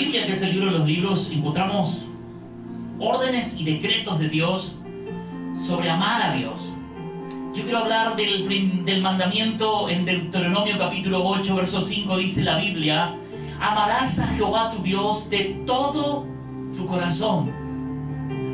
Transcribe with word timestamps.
Biblia, 0.00 0.24
que 0.24 0.32
es 0.32 0.40
el 0.40 0.52
libro 0.52 0.72
de 0.72 0.78
los 0.78 0.86
libros, 0.86 1.30
encontramos 1.30 2.06
órdenes 2.98 3.60
y 3.60 3.64
decretos 3.64 4.18
de 4.18 4.30
Dios 4.30 4.80
sobre 5.54 5.90
amar 5.90 6.22
a 6.22 6.32
Dios. 6.32 6.72
Yo 7.54 7.64
quiero 7.64 7.80
hablar 7.80 8.16
del, 8.16 8.84
del 8.86 9.02
mandamiento 9.02 9.90
en 9.90 10.06
Deuteronomio 10.06 10.78
capítulo 10.78 11.22
8, 11.22 11.54
verso 11.54 11.82
5, 11.82 12.16
dice 12.16 12.42
la 12.42 12.56
Biblia, 12.56 13.14
amarás 13.60 14.18
a 14.20 14.26
Jehová 14.28 14.70
tu 14.70 14.82
Dios 14.82 15.28
de 15.28 15.62
todo 15.66 16.24
tu 16.74 16.86
corazón. 16.86 17.50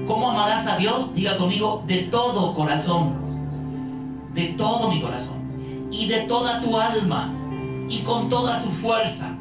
¿Cómo 0.09 0.29
amarás 0.29 0.67
a 0.67 0.77
Dios? 0.79 1.15
Diga 1.15 1.37
conmigo, 1.37 1.85
de 1.87 1.99
todo 1.99 2.55
corazón. 2.55 3.21
De 4.35 4.47
todo 4.59 4.91
mi 4.91 5.01
corazón. 5.01 5.37
Y 5.93 6.09
de 6.09 6.23
toda 6.23 6.61
tu 6.61 6.77
alma. 6.77 7.33
Y 7.89 8.01
con 8.01 8.29
toda 8.29 8.61
tu 8.63 8.69
fuerza. 8.69 9.36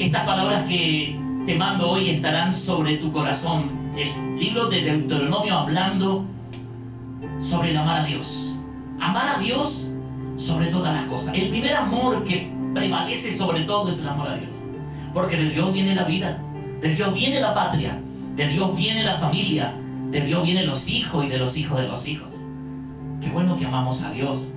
Estas 0.00 0.24
palabras 0.24 0.66
que 0.66 1.14
te 1.44 1.56
mando 1.56 1.90
hoy 1.90 2.08
estarán 2.08 2.54
sobre 2.54 2.96
tu 2.96 3.12
corazón. 3.12 3.70
El 3.98 4.40
libro 4.40 4.68
de 4.68 4.80
Deuteronomio 4.80 5.54
hablando 5.54 6.24
sobre 7.38 7.72
el 7.72 7.76
amar 7.76 8.00
a 8.00 8.04
Dios. 8.04 8.56
Amar 8.98 9.36
a 9.36 9.38
Dios 9.40 9.90
sobre 10.38 10.68
todas 10.68 10.94
las 10.94 11.04
cosas. 11.04 11.34
El 11.34 11.50
primer 11.50 11.74
amor 11.76 12.24
que 12.24 12.50
prevalece 12.72 13.30
sobre 13.30 13.64
todo 13.64 13.90
es 13.90 14.00
el 14.00 14.08
amor 14.08 14.28
a 14.28 14.36
Dios. 14.36 14.54
Porque 15.12 15.36
de 15.36 15.50
Dios 15.50 15.70
viene 15.70 15.94
la 15.94 16.04
vida, 16.04 16.40
de 16.80 16.94
Dios 16.94 17.12
viene 17.12 17.38
la 17.38 17.52
patria, 17.52 18.00
de 18.36 18.48
Dios 18.48 18.74
viene 18.74 19.04
la 19.04 19.18
familia, 19.18 19.74
de 20.10 20.22
Dios 20.22 20.42
vienen 20.44 20.66
los 20.66 20.88
hijos 20.88 21.26
y 21.26 21.28
de 21.28 21.36
los 21.36 21.58
hijos 21.58 21.78
de 21.78 21.88
los 21.88 22.08
hijos. 22.08 22.40
Qué 23.20 23.28
bueno 23.28 23.58
que 23.58 23.66
amamos 23.66 24.02
a 24.02 24.12
Dios 24.12 24.54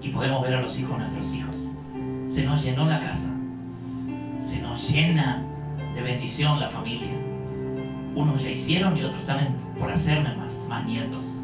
y 0.00 0.10
podemos 0.10 0.40
ver 0.40 0.54
a 0.54 0.62
los 0.62 0.78
hijos 0.78 0.92
de 0.92 0.98
nuestros 0.98 1.34
hijos. 1.34 1.68
Se 2.28 2.44
nos 2.44 2.62
llenó 2.62 2.86
la 2.86 3.00
casa, 3.00 3.37
se 4.38 4.60
nos 4.62 4.90
llena 4.90 5.42
de 5.94 6.02
bendición 6.02 6.60
la 6.60 6.68
familia. 6.68 7.08
Unos 8.14 8.42
ya 8.42 8.50
hicieron 8.50 8.96
y 8.96 9.02
otros 9.02 9.20
están 9.20 9.56
por 9.78 9.90
hacerme 9.90 10.34
más, 10.36 10.64
más 10.68 10.84
nietos. 10.86 11.34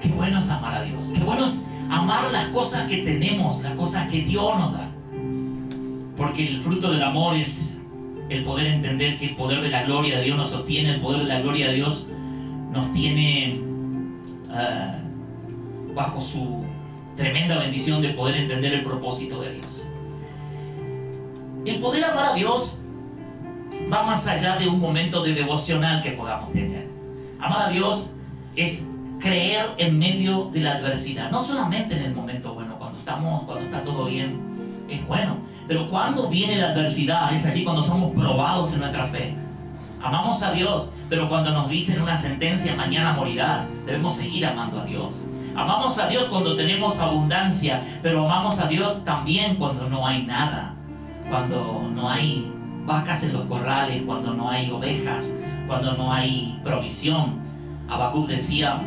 Qué 0.00 0.08
bueno 0.08 0.38
es 0.38 0.50
amar 0.50 0.74
a 0.74 0.82
Dios, 0.82 1.12
qué 1.14 1.20
bueno 1.22 1.44
es 1.44 1.68
amar 1.90 2.30
las 2.30 2.46
cosas 2.48 2.86
que 2.88 2.98
tenemos, 2.98 3.62
las 3.62 3.74
cosas 3.74 4.08
que 4.08 4.22
Dios 4.22 4.58
nos 4.58 4.72
da. 4.72 4.88
Porque 6.16 6.46
el 6.46 6.60
fruto 6.60 6.92
del 6.92 7.02
amor 7.02 7.36
es 7.36 7.82
el 8.28 8.44
poder 8.44 8.66
entender 8.66 9.18
que 9.18 9.26
el 9.26 9.34
poder 9.34 9.62
de 9.62 9.70
la 9.70 9.82
gloria 9.84 10.18
de 10.18 10.24
Dios 10.24 10.36
nos 10.36 10.50
sostiene, 10.50 10.94
el 10.94 11.00
poder 11.00 11.22
de 11.22 11.28
la 11.28 11.40
gloria 11.40 11.68
de 11.68 11.74
Dios 11.74 12.08
nos 12.72 12.92
tiene 12.92 13.60
ah, 14.50 14.96
bajo 15.94 16.20
su 16.20 16.64
tremenda 17.16 17.58
bendición 17.58 18.02
de 18.02 18.10
poder 18.10 18.36
entender 18.36 18.74
el 18.74 18.84
propósito 18.84 19.40
de 19.40 19.54
Dios. 19.54 19.86
El 21.64 21.80
poder 21.80 22.04
amar 22.04 22.32
a 22.32 22.34
Dios 22.34 22.82
va 23.90 24.02
más 24.02 24.26
allá 24.26 24.56
de 24.56 24.68
un 24.68 24.80
momento 24.80 25.22
de 25.22 25.34
devocional 25.34 26.02
que 26.02 26.10
podamos 26.10 26.52
tener. 26.52 26.88
Amar 27.40 27.62
a 27.62 27.70
Dios 27.70 28.14
es 28.54 28.90
creer 29.18 29.66
en 29.78 29.98
medio 29.98 30.50
de 30.52 30.60
la 30.60 30.74
adversidad, 30.74 31.30
no 31.30 31.42
solamente 31.42 31.96
en 31.96 32.02
el 32.02 32.14
momento 32.14 32.52
bueno, 32.52 32.76
cuando 32.78 32.98
estamos, 32.98 33.44
cuando 33.44 33.64
está 33.64 33.82
todo 33.82 34.04
bien, 34.06 34.38
es 34.90 35.06
bueno, 35.06 35.38
pero 35.66 35.88
cuando 35.88 36.28
viene 36.28 36.56
la 36.56 36.70
adversidad, 36.70 37.32
es 37.32 37.46
allí 37.46 37.64
cuando 37.64 37.82
somos 37.82 38.12
probados 38.12 38.74
en 38.74 38.80
nuestra 38.80 39.06
fe. 39.06 39.34
Amamos 40.02 40.42
a 40.42 40.52
Dios, 40.52 40.92
pero 41.08 41.30
cuando 41.30 41.50
nos 41.52 41.70
dicen 41.70 42.02
una 42.02 42.18
sentencia, 42.18 42.76
mañana 42.76 43.14
morirás, 43.14 43.66
debemos 43.86 44.16
seguir 44.16 44.44
amando 44.44 44.80
a 44.80 44.84
Dios. 44.84 45.24
Amamos 45.56 45.98
a 45.98 46.08
Dios 46.08 46.24
cuando 46.24 46.56
tenemos 46.56 47.00
abundancia, 47.00 47.82
pero 48.02 48.26
amamos 48.26 48.58
a 48.60 48.66
Dios 48.66 49.02
también 49.04 49.56
cuando 49.56 49.88
no 49.88 50.06
hay 50.06 50.24
nada, 50.24 50.73
cuando 51.34 51.90
no 51.92 52.08
hay 52.08 52.48
vacas 52.86 53.24
en 53.24 53.32
los 53.32 53.42
corrales, 53.46 54.02
cuando 54.06 54.34
no 54.34 54.48
hay 54.48 54.70
ovejas, 54.70 55.34
cuando 55.66 55.94
no 55.94 56.12
hay 56.12 56.60
provisión. 56.62 57.40
Habacuc 57.88 58.28
decía, 58.28 58.80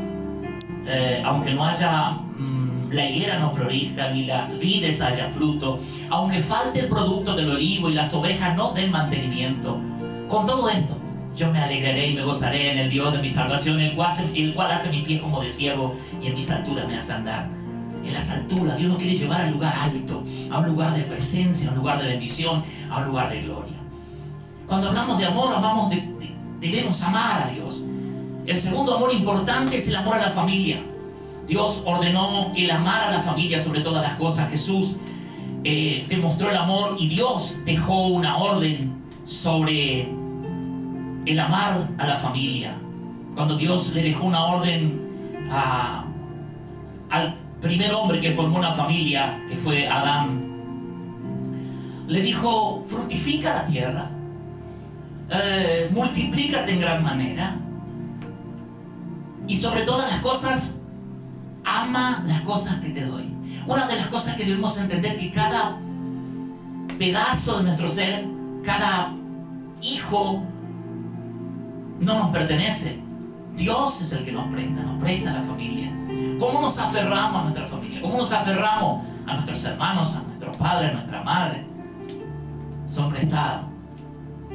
eh, 0.85 1.21
aunque 1.25 1.53
no 1.53 1.65
haya 1.65 2.11
mm, 2.11 2.91
la 2.91 3.09
higuera 3.09 3.39
no 3.39 3.49
florezca 3.49 4.11
ni 4.11 4.23
las 4.23 4.57
vides 4.59 5.01
haya 5.01 5.29
fruto, 5.29 5.81
aunque 6.09 6.39
falte 6.39 6.79
el 6.79 6.87
producto 6.87 7.35
del 7.35 7.49
olivo 7.49 7.89
y 7.89 7.95
las 7.95 8.13
ovejas 8.13 8.55
no 8.55 8.71
den 8.71 8.91
mantenimiento, 8.91 9.77
con 10.29 10.45
todo 10.45 10.69
esto 10.69 10.95
yo 11.35 11.51
me 11.51 11.59
alegraré 11.59 12.07
y 12.07 12.15
me 12.15 12.23
gozaré 12.23 12.71
en 12.71 12.77
el 12.79 12.89
Dios 12.89 13.11
de 13.11 13.19
mi 13.19 13.27
salvación, 13.27 13.81
el 13.81 13.93
cual, 13.93 14.07
hace, 14.71 14.89
mis 14.89 15.03
pies 15.03 15.21
como 15.21 15.41
de 15.41 15.49
siervo 15.49 15.97
y 16.23 16.27
en 16.27 16.33
mis 16.33 16.49
alturas 16.49 16.87
me 16.87 16.95
hace 16.95 17.11
andar. 17.11 17.49
En 18.07 18.13
las 18.13 18.31
alturas 18.31 18.78
Dios 18.78 18.90
nos 18.90 19.00
quiere 19.00 19.18
llevar 19.18 19.41
al 19.41 19.51
lugar 19.51 19.73
alto, 19.78 20.23
a 20.50 20.59
un 20.59 20.68
lugar 20.68 20.95
de 20.95 21.03
presencia, 21.03 21.68
a 21.68 21.73
un 21.73 21.79
lugar 21.79 22.01
de 22.01 22.07
bendición, 22.07 22.63
a 22.90 23.00
un 23.00 23.07
lugar 23.07 23.29
de 23.29 23.41
gloria. 23.41 23.75
Cuando 24.66 24.88
hablamos 24.88 25.18
de 25.18 25.25
amor, 25.25 25.53
hablamos 25.53 25.90
de 25.90 26.09
debemos 26.62 27.03
amar 27.03 27.44
a 27.44 27.51
Dios. 27.51 27.85
El 28.45 28.57
segundo 28.57 28.95
amor 28.95 29.13
importante 29.13 29.75
es 29.75 29.90
el 29.90 29.97
amor 29.97 30.16
a 30.16 30.28
la 30.28 30.31
familia. 30.31 30.81
Dios 31.47 31.84
ordenó 31.85 32.53
el 32.56 32.72
amar 32.72 33.09
a 33.09 33.12
la 33.12 33.22
familia 33.22 33.59
sobre 33.59 33.81
todas 33.81 34.01
las 34.01 34.13
cosas. 34.13 34.50
Jesús 34.50 34.95
eh, 35.66 36.06
demostró 36.07 36.50
el 36.50 36.56
amor 36.56 36.95
y 36.97 37.09
Dios 37.09 37.63
dejó 37.66 38.07
una 38.07 38.38
orden 38.38 39.03
sobre 39.25 40.09
el 41.25 41.39
amar 41.39 41.89
a 41.97 42.07
la 42.07 42.16
familia. 42.16 42.74
Cuando 43.35 43.57
Dios 43.57 43.94
le 43.94 44.01
dejó 44.01 44.25
una 44.25 44.45
orden 44.45 44.97
al 47.09 47.46
primer 47.62 47.94
hombre 47.94 48.22
que 48.22 48.31
formó 48.31 48.57
una 48.57 48.73
familia, 48.73 49.44
que 49.50 49.56
fue 49.56 49.88
Adán, 49.88 50.47
le 52.07 52.22
dijo, 52.22 52.84
fructifica 52.88 53.53
la 53.53 53.66
tierra, 53.66 54.09
eh, 55.29 55.90
multiplícate 55.91 56.72
en 56.72 56.79
gran 56.81 57.03
manera, 57.03 57.56
y 59.47 59.56
sobre 59.56 59.81
todas 59.81 60.12
las 60.12 60.22
cosas, 60.22 60.81
ama 61.63 62.23
las 62.28 62.41
cosas 62.41 62.75
que 62.79 62.90
te 62.90 63.06
doy. 63.06 63.34
Una 63.66 63.88
de 63.88 63.95
las 63.95 64.07
cosas 64.07 64.35
que 64.35 64.45
debemos 64.45 64.79
entender 64.79 65.18
que 65.18 65.31
cada 65.31 65.78
pedazo 66.97 67.57
de 67.57 67.63
nuestro 67.63 67.88
ser, 67.88 68.25
cada 68.63 69.13
hijo, 69.81 70.44
no 72.00 72.19
nos 72.19 72.29
pertenece. 72.29 73.00
Dios 73.56 74.01
es 74.01 74.13
el 74.13 74.25
que 74.25 74.31
nos 74.31 74.47
presta, 74.53 74.84
nos 74.84 75.01
presta 75.01 75.34
la 75.34 75.41
familia. 75.41 75.91
¿Cómo 76.39 76.61
nos 76.61 76.77
aferramos 76.79 77.41
a 77.41 77.43
nuestra 77.43 77.65
familia? 77.65 78.01
¿Cómo 78.01 78.17
nos 78.17 78.31
aferramos 78.31 79.05
a 79.25 79.33
nuestros 79.33 79.65
hermanos, 79.65 80.15
a 80.15 80.21
nuestros 80.23 80.55
padres, 80.57 80.91
a 80.91 80.93
nuestra 80.93 81.23
madre? 81.23 81.65
Son 82.87 83.11
prestados. 83.11 83.65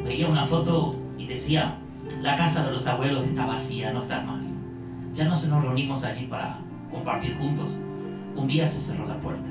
Veía 0.04 0.28
una 0.28 0.44
foto 0.44 0.92
y 1.19 1.26
decía, 1.26 1.76
la 2.21 2.37
casa 2.37 2.65
de 2.65 2.72
los 2.72 2.87
abuelos 2.87 3.25
está 3.25 3.47
vacía, 3.47 3.92
no 3.92 4.03
está 4.03 4.21
más. 4.22 4.60
Ya 5.12 5.25
no 5.25 5.37
se 5.37 5.48
nos 5.48 5.62
reunimos 5.62 6.04
allí 6.04 6.26
para 6.26 6.56
compartir 6.91 7.37
juntos. 7.38 7.81
Un 8.37 8.47
día 8.47 8.66
se 8.66 8.81
cerró 8.81 9.06
la 9.06 9.16
puerta. 9.16 9.48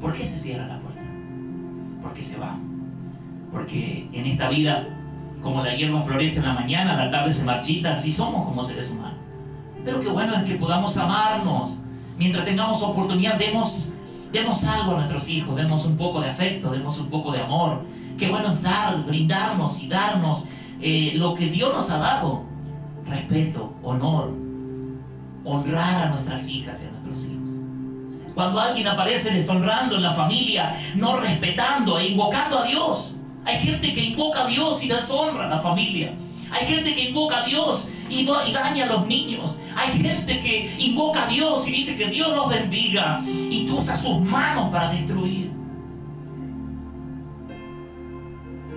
¿Por 0.00 0.12
qué 0.12 0.24
se 0.24 0.38
cierra 0.38 0.66
la 0.66 0.80
puerta? 0.80 1.00
Porque 2.02 2.22
se 2.22 2.38
va. 2.38 2.56
Porque 3.52 4.08
en 4.12 4.26
esta 4.26 4.50
vida, 4.50 4.86
como 5.42 5.62
la 5.62 5.74
hierba 5.74 6.02
florece 6.02 6.40
en 6.40 6.46
la 6.46 6.54
mañana, 6.54 6.94
a 6.94 7.04
la 7.06 7.10
tarde 7.10 7.32
se 7.32 7.44
marchita, 7.44 7.92
así 7.92 8.12
somos 8.12 8.44
como 8.44 8.62
seres 8.62 8.90
humanos. 8.90 9.20
Pero 9.86 10.00
qué 10.00 10.08
bueno 10.08 10.34
es 10.34 10.42
que 10.42 10.56
podamos 10.56 10.98
amarnos. 10.98 11.78
Mientras 12.18 12.44
tengamos 12.44 12.82
oportunidad, 12.82 13.38
demos, 13.38 13.94
demos 14.32 14.64
algo 14.64 14.92
a 14.92 14.94
nuestros 14.96 15.28
hijos, 15.28 15.54
demos 15.54 15.86
un 15.86 15.96
poco 15.96 16.20
de 16.20 16.28
afecto, 16.28 16.72
demos 16.72 16.98
un 16.98 17.08
poco 17.08 17.30
de 17.30 17.40
amor. 17.40 17.82
Qué 18.18 18.28
bueno 18.28 18.50
es 18.50 18.60
dar, 18.62 19.04
brindarnos 19.04 19.80
y 19.84 19.88
darnos 19.88 20.48
eh, 20.82 21.12
lo 21.14 21.34
que 21.34 21.46
Dios 21.46 21.72
nos 21.72 21.88
ha 21.92 21.98
dado. 21.98 22.42
Respeto, 23.06 23.72
honor, 23.84 24.34
honrar 25.44 26.08
a 26.08 26.10
nuestras 26.10 26.48
hijas 26.48 26.82
y 26.82 26.88
a 26.88 26.90
nuestros 26.90 27.24
hijos. 27.26 27.50
Cuando 28.34 28.58
alguien 28.58 28.88
aparece 28.88 29.30
deshonrando 29.30 29.94
en 29.94 30.02
la 30.02 30.14
familia, 30.14 30.76
no 30.96 31.20
respetando 31.20 32.00
e 32.00 32.08
invocando 32.08 32.58
a 32.58 32.64
Dios. 32.64 33.20
Hay 33.44 33.58
gente 33.58 33.94
que 33.94 34.02
invoca 34.02 34.46
a 34.46 34.46
Dios 34.48 34.82
y 34.82 34.88
deshonra 34.88 35.44
a 35.44 35.48
la 35.48 35.60
familia. 35.60 36.12
Hay 36.50 36.66
gente 36.66 36.92
que 36.92 37.10
invoca 37.10 37.44
a 37.44 37.46
Dios 37.46 37.92
y, 38.10 38.24
daña 38.24 38.84
a 38.84 38.86
los 38.86 39.06
niños. 39.06 39.60
Hay 39.76 40.00
gente 40.00 40.40
que 40.40 40.74
invoca 40.78 41.24
a 41.24 41.28
Dios 41.28 41.66
y 41.68 41.72
dice 41.72 41.96
que 41.96 42.06
Dios 42.06 42.34
los 42.34 42.48
bendiga 42.48 43.20
y 43.26 43.66
tú 43.66 43.78
usas 43.78 44.02
sus 44.02 44.20
manos 44.20 44.70
para 44.70 44.90
destruir. 44.90 45.50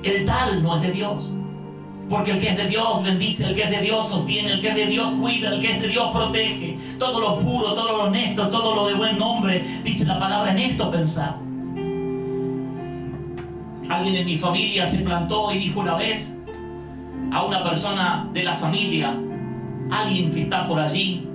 El 0.03 0.25
tal 0.25 0.63
no 0.63 0.75
es 0.75 0.81
de 0.81 0.91
Dios. 0.91 1.31
Porque 2.09 2.31
el 2.31 2.39
que 2.39 2.49
es 2.49 2.57
de 2.57 2.67
Dios 2.67 3.03
bendice, 3.03 3.45
el 3.45 3.55
que 3.55 3.63
es 3.63 3.69
de 3.69 3.81
Dios 3.81 4.09
sostiene, 4.09 4.53
el 4.53 4.61
que 4.61 4.69
es 4.69 4.75
de 4.75 4.87
Dios 4.87 5.11
cuida, 5.11 5.53
el 5.53 5.61
que 5.61 5.73
es 5.73 5.81
de 5.81 5.89
Dios 5.89 6.09
protege. 6.11 6.79
Todo 6.97 7.19
lo 7.19 7.39
puro, 7.39 7.75
todo 7.75 7.91
lo 7.91 8.03
honesto, 8.05 8.49
todo 8.49 8.73
lo 8.73 8.87
de 8.87 8.95
buen 8.95 9.19
nombre, 9.19 9.63
dice 9.83 10.05
la 10.05 10.19
palabra 10.19 10.51
en 10.51 10.57
esto 10.57 10.89
pensar. 10.89 11.37
Alguien 13.89 14.15
en 14.15 14.25
mi 14.25 14.37
familia 14.37 14.87
se 14.87 14.99
plantó 14.99 15.51
y 15.51 15.59
dijo 15.59 15.81
una 15.81 15.95
vez 15.95 16.38
a 17.31 17.45
una 17.45 17.63
persona 17.63 18.27
de 18.33 18.43
la 18.43 18.53
familia, 18.53 19.17
alguien 19.91 20.31
que 20.31 20.41
está 20.41 20.67
por 20.67 20.79
allí, 20.79 21.27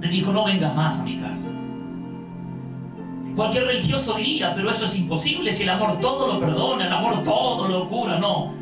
le 0.00 0.08
dijo, 0.08 0.32
no 0.32 0.44
vengas 0.44 0.74
más 0.74 1.00
a 1.00 1.04
mi 1.04 1.16
casa. 1.18 1.50
Cualquier 3.34 3.64
religioso 3.64 4.14
diría, 4.14 4.54
pero 4.54 4.70
eso 4.70 4.86
es 4.86 4.96
imposible 4.96 5.52
si 5.52 5.64
el 5.64 5.68
amor 5.68 6.00
todo 6.00 6.32
lo 6.32 6.40
perdona, 6.40 6.86
el 6.86 6.92
amor 6.92 7.22
todo 7.22 7.68
lo 7.68 7.88
cura. 7.88 8.18
No, 8.18 8.52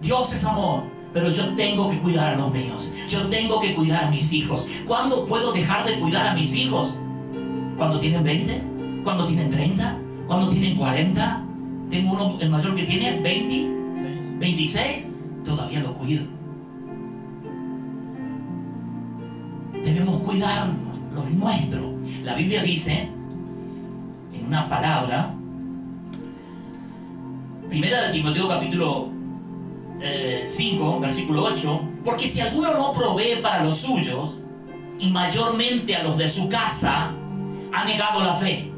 Dios 0.00 0.32
es 0.32 0.44
amor, 0.44 0.84
pero 1.12 1.28
yo 1.28 1.54
tengo 1.54 1.90
que 1.90 1.98
cuidar 1.98 2.34
a 2.34 2.36
los 2.36 2.52
míos. 2.52 2.94
Yo 3.08 3.26
tengo 3.26 3.60
que 3.60 3.74
cuidar 3.74 4.04
a 4.04 4.10
mis 4.10 4.32
hijos. 4.32 4.68
¿Cuándo 4.86 5.26
puedo 5.26 5.52
dejar 5.52 5.86
de 5.86 5.98
cuidar 6.00 6.28
a 6.28 6.34
mis 6.34 6.54
hijos? 6.54 6.98
¿Cuando 7.76 8.00
tienen 8.00 8.24
20? 8.24 8.62
¿Cuando 9.04 9.26
tienen 9.26 9.50
30? 9.50 9.98
¿Cuando 10.26 10.48
tienen 10.48 10.76
40? 10.78 11.42
Tengo 11.90 12.12
uno, 12.14 12.38
el 12.40 12.48
mayor 12.48 12.74
que 12.74 12.84
tiene 12.84 13.20
20, 13.20 13.75
26. 14.38 15.12
Todavía 15.44 15.80
lo 15.80 15.94
cuido. 15.94 16.24
Debemos 19.84 20.18
cuidar 20.18 20.68
los 21.14 21.30
nuestros. 21.30 21.86
La 22.22 22.34
Biblia 22.34 22.62
dice 22.62 23.08
una 24.46 24.68
palabra. 24.68 25.32
Primera 27.68 28.06
de 28.06 28.12
Timoteo 28.12 28.48
capítulo 28.48 29.08
5, 29.98 30.00
eh, 30.00 31.00
versículo 31.00 31.42
8, 31.44 31.80
porque 32.04 32.28
si 32.28 32.40
alguno 32.40 32.72
no 32.72 32.92
provee 32.92 33.40
para 33.42 33.64
los 33.64 33.78
suyos, 33.78 34.40
y 34.98 35.10
mayormente 35.10 35.94
a 35.94 36.04
los 36.04 36.16
de 36.16 36.28
su 36.28 36.48
casa, 36.48 37.12
ha 37.72 37.84
negado 37.84 38.22
la 38.22 38.34
fe. 38.34 38.70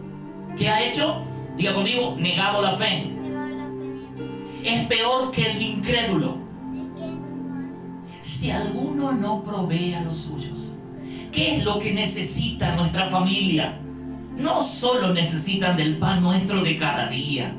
¿Qué 0.57 0.69
ha 0.69 0.83
hecho? 0.85 1.23
Diga 1.57 1.75
conmigo, 1.75 2.17
negado 2.19 2.63
la 2.63 2.73
fe. 2.73 3.13
Es 4.65 4.87
peor 4.87 5.31
que 5.31 5.51
el 5.51 5.63
incrédulo. 5.63 6.39
Si 8.21 8.51
alguno 8.51 9.13
no 9.13 9.43
provee 9.45 9.95
a 9.95 10.03
los 10.03 10.19
suyos, 10.19 10.79
¿qué 11.33 11.57
es 11.57 11.65
lo 11.65 11.79
que 11.79 11.95
necesita 11.95 12.75
nuestra 12.75 13.09
familia? 13.09 13.79
no 14.39 14.63
solo 14.63 15.13
necesitan 15.13 15.77
del 15.77 15.97
pan 15.97 16.23
nuestro 16.23 16.63
de 16.63 16.79
cada 16.79 17.09
día, 17.09 17.53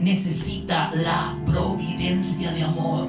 necesita 0.00 0.90
la 0.94 1.34
providencia 1.46 2.52
de 2.52 2.62
amor. 2.62 3.08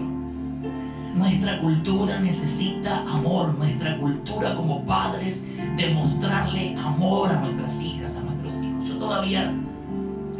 Nuestra 1.13 1.59
cultura 1.59 2.19
necesita 2.19 2.99
amor, 2.99 3.57
nuestra 3.57 3.97
cultura 3.97 4.55
como 4.55 4.85
padres, 4.85 5.47
demostrarle 5.75 6.75
amor 6.77 7.29
a 7.29 7.41
nuestras 7.41 7.81
hijas, 7.81 8.17
a 8.17 8.21
nuestros 8.21 8.63
hijos. 8.63 8.87
Yo 8.87 8.97
todavía 8.97 9.53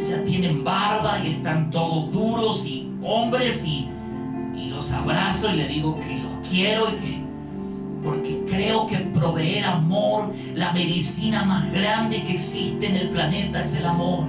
ya 0.04 0.24
tienen 0.24 0.64
barba 0.64 1.20
y 1.24 1.32
están 1.32 1.72
todos 1.72 2.12
duros 2.12 2.68
y 2.68 2.90
hombres 3.04 3.66
y, 3.66 3.90
los 4.70 4.92
abrazo 4.92 5.52
y 5.52 5.58
le 5.58 5.68
digo 5.68 6.00
que 6.00 6.20
los 6.20 6.48
quiero 6.48 6.90
y 6.90 6.92
que 6.98 7.28
porque 8.04 8.44
creo 8.48 8.86
que 8.86 8.98
proveer 8.98 9.66
amor, 9.66 10.32
la 10.54 10.72
medicina 10.72 11.44
más 11.46 11.72
grande 11.72 12.24
que 12.24 12.34
existe 12.34 12.86
en 12.86 12.96
el 12.96 13.10
planeta 13.10 13.62
es 13.62 13.76
el 13.76 13.86
amor. 13.86 14.24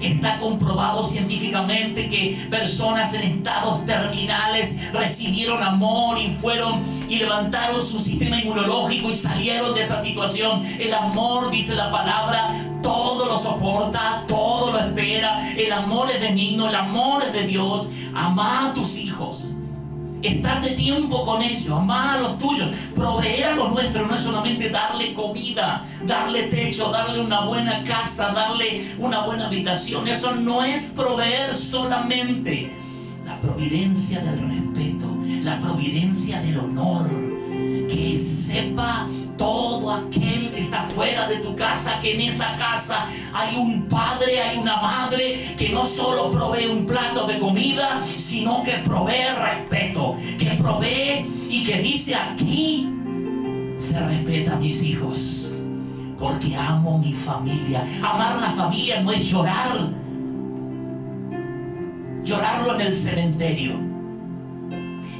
Está 0.00 0.38
comprobado 0.38 1.04
científicamente 1.04 2.08
que 2.08 2.46
personas 2.50 3.14
en 3.14 3.22
estados 3.22 3.84
terminales 3.86 4.80
recibieron 4.92 5.62
amor 5.62 6.18
y 6.18 6.32
fueron 6.40 6.82
y 7.08 7.18
levantaron 7.18 7.80
su 7.80 8.00
sistema 8.00 8.40
inmunológico 8.40 9.10
y 9.10 9.14
salieron 9.14 9.74
de 9.74 9.82
esa 9.82 10.00
situación. 10.00 10.64
El 10.80 10.94
amor, 10.94 11.50
dice 11.50 11.76
la 11.76 11.92
palabra, 11.92 12.71
todo 12.82 13.26
lo 13.26 13.38
soporta, 13.38 14.24
todo 14.28 14.72
lo 14.72 14.78
espera. 14.78 15.50
El 15.56 15.72
amor 15.72 16.10
es 16.10 16.20
benigno, 16.20 16.68
el 16.68 16.74
amor 16.74 17.22
es 17.24 17.32
de 17.32 17.46
Dios. 17.46 17.90
Ama 18.14 18.70
a 18.70 18.74
tus 18.74 18.98
hijos 18.98 19.52
estar 20.22 20.62
de 20.62 20.70
tiempo 20.70 21.24
con 21.24 21.42
ellos, 21.42 21.68
amar 21.68 22.18
a 22.18 22.20
los 22.20 22.38
tuyos, 22.38 22.68
proveer 22.94 23.44
a 23.44 23.56
los 23.56 23.72
nuestros, 23.72 24.06
no 24.06 24.14
es 24.14 24.20
solamente 24.20 24.70
darle 24.70 25.14
comida, 25.14 25.84
darle 26.06 26.44
techo, 26.44 26.90
darle 26.90 27.20
una 27.20 27.44
buena 27.44 27.82
casa, 27.84 28.32
darle 28.32 28.94
una 28.98 29.24
buena 29.26 29.46
habitación, 29.46 30.06
eso 30.06 30.34
no 30.34 30.62
es 30.62 30.90
proveer 30.90 31.56
solamente 31.56 32.72
la 33.24 33.40
providencia 33.40 34.20
del 34.20 34.38
respeto, 34.38 35.06
la 35.42 35.58
providencia 35.58 36.40
del 36.40 36.58
honor, 36.58 37.08
que 37.88 38.16
sepa 38.18 39.08
todo 39.36 39.90
aquel 39.90 40.50
que 40.52 40.60
está 40.60 40.84
fuera 40.84 41.28
de 41.28 41.36
tu 41.36 41.54
casa, 41.56 42.00
que 42.00 42.14
en 42.14 42.20
esa 42.22 42.56
casa 42.56 43.08
hay 43.32 43.56
un 43.56 43.88
padre, 43.88 44.40
hay 44.40 44.58
una 44.58 44.76
madre 44.76 45.54
que 45.58 45.70
no 45.70 45.86
solo 45.86 46.30
provee 46.30 46.66
un 46.66 46.86
plato 46.86 47.26
de 47.26 47.38
comida, 47.38 48.02
sino 48.06 48.62
que 48.62 48.72
provee 48.84 49.34
respeto, 49.36 50.16
que 50.38 50.50
provee 50.52 51.26
y 51.50 51.64
que 51.64 51.78
dice 51.78 52.14
aquí 52.14 52.88
se 53.78 53.98
respeta 53.98 54.54
a 54.54 54.56
mis 54.56 54.82
hijos, 54.82 55.60
porque 56.18 56.56
amo 56.56 56.98
mi 56.98 57.12
familia. 57.12 57.86
Amar 58.02 58.40
la 58.40 58.50
familia 58.50 59.02
no 59.02 59.12
es 59.12 59.30
llorar, 59.30 59.90
llorarlo 62.24 62.74
en 62.76 62.80
el 62.80 62.94
cementerio 62.94 63.91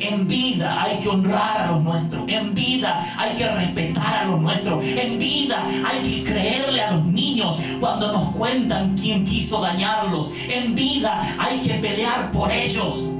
en 0.02 0.26
vida 0.26 0.82
hay 0.82 0.98
que 0.98 1.08
honrar 1.08 1.62
a 1.62 1.72
los 1.72 1.82
nuestros. 1.82 2.24
En 2.28 2.54
vida 2.54 3.06
hay 3.16 3.36
que 3.36 3.48
respetar 3.48 4.24
a 4.24 4.24
los 4.26 4.40
nuestros. 4.40 4.84
En 4.84 5.18
vida 5.18 5.64
hay 5.84 6.02
que 6.02 6.24
creerle 6.24 6.80
a 6.80 6.92
los 6.92 7.04
niños 7.06 7.62
cuando 7.80 8.12
nos 8.12 8.30
cuentan 8.30 8.96
quién 8.96 9.24
quiso 9.24 9.60
dañarlos. 9.60 10.32
En 10.48 10.74
vida 10.74 11.22
hay 11.38 11.60
que 11.62 11.74
pelear 11.74 12.32
por 12.32 12.50
ellos. 12.50 13.12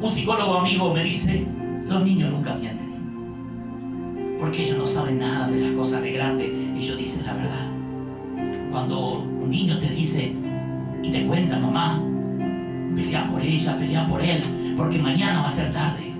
Un 0.00 0.10
psicólogo 0.10 0.58
amigo 0.58 0.94
me 0.94 1.02
dice, 1.02 1.46
los 1.86 2.04
niños 2.04 2.30
nunca 2.30 2.54
mienten. 2.54 2.84
Porque 4.38 4.62
ellos 4.62 4.78
no 4.78 4.86
saben 4.86 5.18
nada 5.18 5.48
de 5.48 5.60
las 5.60 5.72
cosas 5.72 6.02
de 6.02 6.12
grande. 6.12 6.54
Ellos 6.78 6.98
dicen 6.98 7.26
la 7.26 7.32
verdad. 7.34 7.70
Cuando 8.70 9.20
un 9.40 9.50
niño 9.50 9.78
te 9.78 9.88
dice 9.88 10.34
y 11.02 11.10
te 11.10 11.26
cuenta, 11.26 11.58
mamá, 11.58 12.00
Pelea 12.94 13.26
por 13.26 13.42
ella, 13.42 13.76
pelea 13.76 14.06
por 14.06 14.22
él, 14.22 14.74
porque 14.76 14.98
mañana 14.98 15.40
va 15.40 15.48
a 15.48 15.50
ser 15.50 15.72
tarde. 15.72 16.14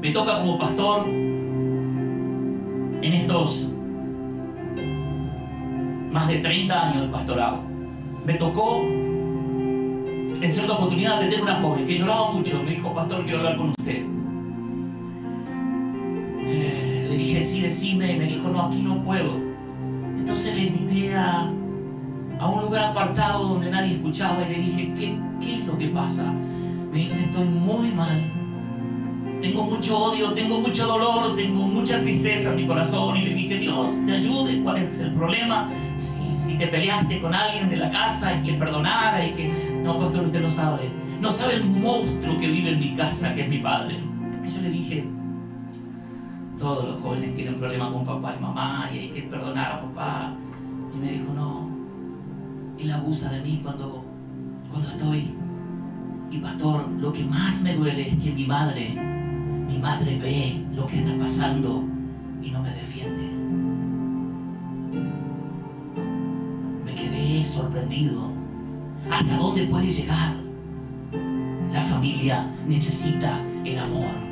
Me 0.00 0.10
toca 0.10 0.40
como 0.40 0.58
pastor 0.58 1.08
en 1.08 3.12
estos 3.12 3.70
más 6.12 6.28
de 6.28 6.38
30 6.38 6.88
años 6.88 7.02
de 7.02 7.08
pastorado. 7.08 7.60
Me 8.24 8.34
tocó 8.34 8.82
en 8.82 10.50
cierta 10.50 10.74
oportunidad 10.74 11.16
atender 11.16 11.42
una 11.42 11.56
joven 11.56 11.86
que 11.86 11.96
lloraba 11.96 12.32
mucho. 12.32 12.62
Me 12.62 12.72
dijo, 12.72 12.94
pastor, 12.94 13.24
quiero 13.24 13.38
hablar 13.38 13.56
con 13.56 13.70
usted. 13.70 14.04
Eh, 16.46 17.06
le 17.08 17.16
dije, 17.16 17.40
sí, 17.40 17.62
decime. 17.62 18.12
Y 18.12 18.18
me 18.18 18.26
dijo, 18.26 18.48
no, 18.48 18.62
aquí 18.62 18.82
no 18.82 19.02
puedo. 19.02 19.40
Entonces 20.18 20.54
le 20.54 20.62
invité 20.64 21.14
a 21.14 21.50
a 22.38 22.48
un 22.48 22.62
lugar 22.62 22.90
apartado 22.90 23.48
donde 23.48 23.70
nadie 23.70 23.94
escuchaba 23.94 24.44
y 24.46 24.52
le 24.52 24.60
dije, 24.60 24.94
¿qué, 24.98 25.18
qué 25.40 25.54
es 25.56 25.66
lo 25.66 25.78
que 25.78 25.88
pasa? 25.88 26.32
Me 26.92 26.98
dice, 26.98 27.24
estoy 27.24 27.44
muy 27.44 27.90
mal. 27.92 28.32
Tengo 29.40 29.64
mucho 29.64 29.98
odio, 29.98 30.32
tengo 30.32 30.60
mucho 30.60 30.86
dolor, 30.86 31.36
tengo 31.36 31.62
mucha 31.66 32.00
tristeza 32.00 32.50
en 32.50 32.56
mi 32.56 32.66
corazón. 32.66 33.16
Y 33.16 33.22
le 33.22 33.34
dije, 33.34 33.58
Dios, 33.58 33.90
te 34.06 34.12
ayude, 34.12 34.62
¿cuál 34.62 34.78
es 34.78 34.98
el 35.00 35.12
problema? 35.12 35.68
Si, 35.98 36.36
si 36.36 36.58
te 36.58 36.66
peleaste 36.66 37.20
con 37.20 37.34
alguien 37.34 37.68
de 37.68 37.76
la 37.76 37.90
casa 37.90 38.34
y 38.34 38.42
que 38.42 38.52
perdonara 38.54 39.24
y 39.26 39.32
que... 39.32 39.80
No, 39.82 39.98
pastor, 39.98 40.24
usted 40.24 40.40
no 40.40 40.50
sabe. 40.50 40.90
No 41.20 41.30
sabe 41.30 41.56
el 41.56 41.64
monstruo 41.64 42.38
que 42.38 42.48
vive 42.48 42.72
en 42.72 42.80
mi 42.80 42.94
casa, 42.94 43.34
que 43.34 43.42
es 43.42 43.48
mi 43.48 43.58
padre. 43.58 43.98
Y 44.44 44.50
yo 44.50 44.60
le 44.62 44.70
dije, 44.70 45.04
todos 46.58 46.88
los 46.88 47.00
jóvenes 47.00 47.34
tienen 47.36 47.56
problemas 47.56 47.92
con 47.92 48.04
papá 48.04 48.34
y 48.38 48.42
mamá 48.42 48.90
y 48.92 48.98
hay 48.98 49.08
que 49.10 49.22
perdonar 49.22 49.72
a 49.72 49.80
papá. 49.82 50.32
Y 50.94 50.98
me 50.98 51.12
dijo, 51.12 51.32
no, 51.34 51.65
él 52.78 52.90
abusa 52.90 53.30
de 53.30 53.40
mí 53.40 53.60
cuando, 53.62 54.04
cuando 54.70 54.88
estoy. 54.88 55.34
Y 56.30 56.38
pastor, 56.38 56.88
lo 56.98 57.12
que 57.12 57.24
más 57.24 57.62
me 57.62 57.74
duele 57.74 58.08
es 58.08 58.16
que 58.16 58.32
mi 58.32 58.46
madre, 58.46 58.94
mi 59.68 59.78
madre 59.78 60.18
ve 60.18 60.64
lo 60.74 60.86
que 60.86 60.98
está 60.98 61.16
pasando 61.16 61.84
y 62.42 62.50
no 62.50 62.62
me 62.62 62.70
defiende. 62.70 63.30
Me 66.84 66.94
quedé 66.94 67.44
sorprendido. 67.44 68.30
¿Hasta 69.10 69.36
dónde 69.36 69.66
puede 69.66 69.90
llegar? 69.90 70.34
La 71.72 71.80
familia 71.82 72.50
necesita 72.66 73.40
el 73.64 73.78
amor. 73.78 74.26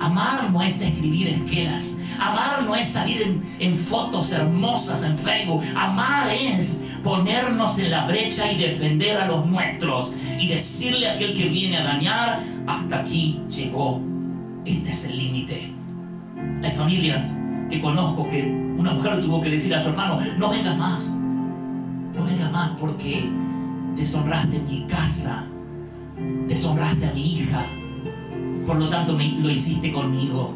Amar 0.00 0.50
no 0.50 0.62
es 0.62 0.80
escribir 0.80 1.28
esquelas. 1.28 1.98
Amar 2.18 2.64
no 2.64 2.74
es 2.74 2.86
salir 2.88 3.22
en, 3.22 3.42
en, 3.58 3.76
fotos 3.76 4.32
hermosas 4.32 5.04
en 5.04 5.16
Facebook. 5.16 5.62
Amar 5.76 6.30
es 6.32 6.80
ponernos 7.04 7.78
en 7.78 7.90
la 7.90 8.06
brecha 8.06 8.50
y 8.50 8.56
defender 8.56 9.18
a 9.18 9.26
los 9.26 9.46
nuestros 9.46 10.16
y 10.40 10.48
decirle 10.48 11.08
a 11.08 11.12
aquel 11.12 11.34
que 11.34 11.48
viene 11.48 11.76
a 11.76 11.84
dañar, 11.84 12.40
hasta 12.66 13.00
aquí 13.00 13.40
llegó. 13.48 14.00
Este 14.64 14.90
es 14.90 15.04
el 15.04 15.18
límite. 15.18 15.72
Hay 16.62 16.70
familias 16.72 17.34
que 17.70 17.80
conozco 17.80 18.28
que 18.28 18.42
una 18.78 18.94
mujer 18.94 19.20
tuvo 19.22 19.42
que 19.42 19.50
decir 19.50 19.74
a 19.74 19.80
su 19.80 19.90
hermano, 19.90 20.18
no 20.38 20.50
vengas 20.50 20.76
más. 20.76 21.14
No 22.14 22.24
vengas 22.24 22.50
más 22.50 22.70
porque 22.80 23.30
deshonraste 23.94 24.58
mi 24.60 24.84
casa, 24.88 25.44
deshonraste 26.48 27.06
a 27.06 27.12
mi 27.12 27.38
hija, 27.38 27.64
por 28.66 28.78
lo 28.78 28.88
tanto, 28.88 29.12
lo 29.12 29.50
hiciste 29.50 29.92
conmigo. 29.92 30.54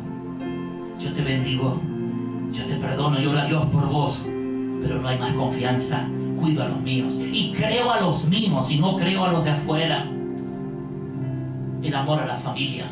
Yo 0.99 1.12
te 1.12 1.23
bendigo. 1.23 1.78
Yo 2.52 2.64
te 2.64 2.76
perdono 2.76 3.21
y 3.21 3.26
oro 3.26 3.38
a 3.38 3.45
Dios 3.45 3.67
por 3.67 3.87
vos, 3.90 4.26
pero 4.83 5.00
no 5.00 5.09
hay 5.09 5.19
más 5.19 5.33
confianza. 5.33 6.09
Cuido 6.38 6.62
a 6.62 6.68
los 6.68 6.80
míos 6.80 7.18
y 7.18 7.52
creo 7.52 7.90
a 7.90 8.00
los 8.00 8.28
míos 8.28 8.71
y 8.71 8.78
no 8.78 8.97
creo 8.97 9.25
a 9.25 9.33
los 9.33 9.45
de 9.45 9.50
afuera. 9.50 10.07
El 11.83 11.95
amor 11.95 12.21
a 12.21 12.26
la 12.26 12.37
familia. 12.37 12.87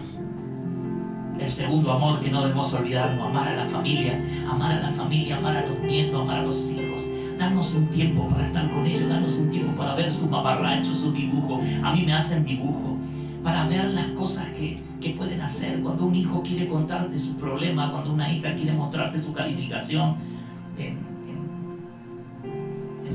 El 1.39 1.51
segundo 1.51 1.93
amor 1.93 2.21
que 2.21 2.31
no 2.31 2.43
debemos 2.43 2.73
olvidarnos, 2.75 3.29
amar 3.29 3.49
a 3.49 3.57
la 3.57 3.65
familia, 3.67 4.19
amar 4.51 4.73
a 4.73 4.81
la 4.81 4.91
familia, 4.91 5.37
amar 5.37 5.57
a 5.57 5.67
los 5.67 5.79
nietos, 5.81 6.21
amar 6.21 6.39
a 6.39 6.43
los 6.43 6.73
hijos, 6.73 7.05
darnos 7.39 7.75
un 7.75 7.87
tiempo 7.89 8.27
para 8.29 8.47
estar 8.47 8.71
con 8.71 8.87
ellos, 8.87 9.09
darnos 9.09 9.35
un 9.35 9.51
tiempo 9.51 9.77
para 9.77 9.95
ver 9.95 10.11
su 10.11 10.29
mamarracho, 10.29 10.95
su 10.95 11.13
dibujo. 11.13 11.61
A 11.85 11.93
mí 11.93 12.03
me 12.03 12.15
hacen 12.15 12.45
dibujo 12.45 12.97
para 13.45 13.69
ver 13.69 13.85
las 13.93 14.07
cosas 14.09 14.49
que, 14.51 14.85
pueden 15.17 15.41
hacer 15.41 15.81
cuando 15.83 16.07
un 16.07 16.17
hijo 16.17 16.43
quiere 16.43 16.67
contarte 16.67 17.17
su 17.17 17.37
problema, 17.37 17.93
cuando 17.93 18.13
una 18.13 18.33
hija 18.33 18.57
quiere 18.57 18.73
mostrarte 18.73 19.21
su 19.21 19.33
calificación 19.33 20.17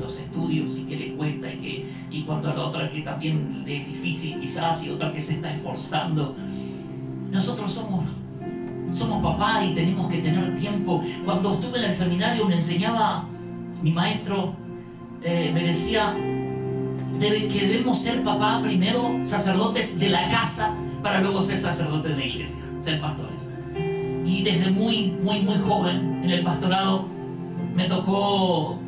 los 0.02 0.18
estudios 0.18 0.76
y 0.78 0.82
que 0.82 0.96
le 0.96 1.12
cuesta 1.14 1.52
y, 1.52 1.56
que, 1.56 1.86
y 2.10 2.22
cuando 2.22 2.50
a 2.50 2.54
la 2.54 2.66
otra 2.66 2.90
que 2.90 3.00
también 3.00 3.62
le 3.64 3.78
es 3.78 3.86
difícil 3.86 4.40
quizás 4.40 4.84
y 4.84 4.90
otra 4.90 5.12
que 5.12 5.20
se 5.20 5.34
está 5.34 5.52
esforzando. 5.52 6.34
Nosotros 7.30 7.72
somos 7.72 8.04
somos 8.92 9.22
papás 9.22 9.64
y 9.70 9.74
tenemos 9.74 10.10
que 10.10 10.18
tener 10.18 10.54
tiempo. 10.54 11.02
Cuando 11.24 11.54
estuve 11.54 11.78
en 11.78 11.84
el 11.84 11.92
seminario 11.94 12.46
me 12.46 12.56
enseñaba 12.56 13.24
mi 13.80 13.90
maestro, 13.90 14.54
eh, 15.22 15.50
me 15.52 15.64
decía 15.64 16.14
que 17.18 17.66
debemos 17.66 17.98
ser 18.00 18.22
papá 18.22 18.60
primero, 18.62 19.20
sacerdotes 19.24 19.98
de 19.98 20.08
la 20.08 20.28
casa, 20.28 20.74
para 21.02 21.20
luego 21.20 21.40
ser 21.40 21.56
sacerdotes 21.56 22.12
de 22.12 22.18
la 22.18 22.26
iglesia, 22.26 22.62
ser 22.80 23.00
pastores. 23.00 23.48
Y 24.26 24.42
desde 24.42 24.70
muy, 24.70 25.12
muy, 25.22 25.42
muy 25.42 25.56
joven 25.58 26.20
en 26.24 26.30
el 26.30 26.42
pastorado 26.42 27.06
me 27.74 27.84
tocó 27.84 28.78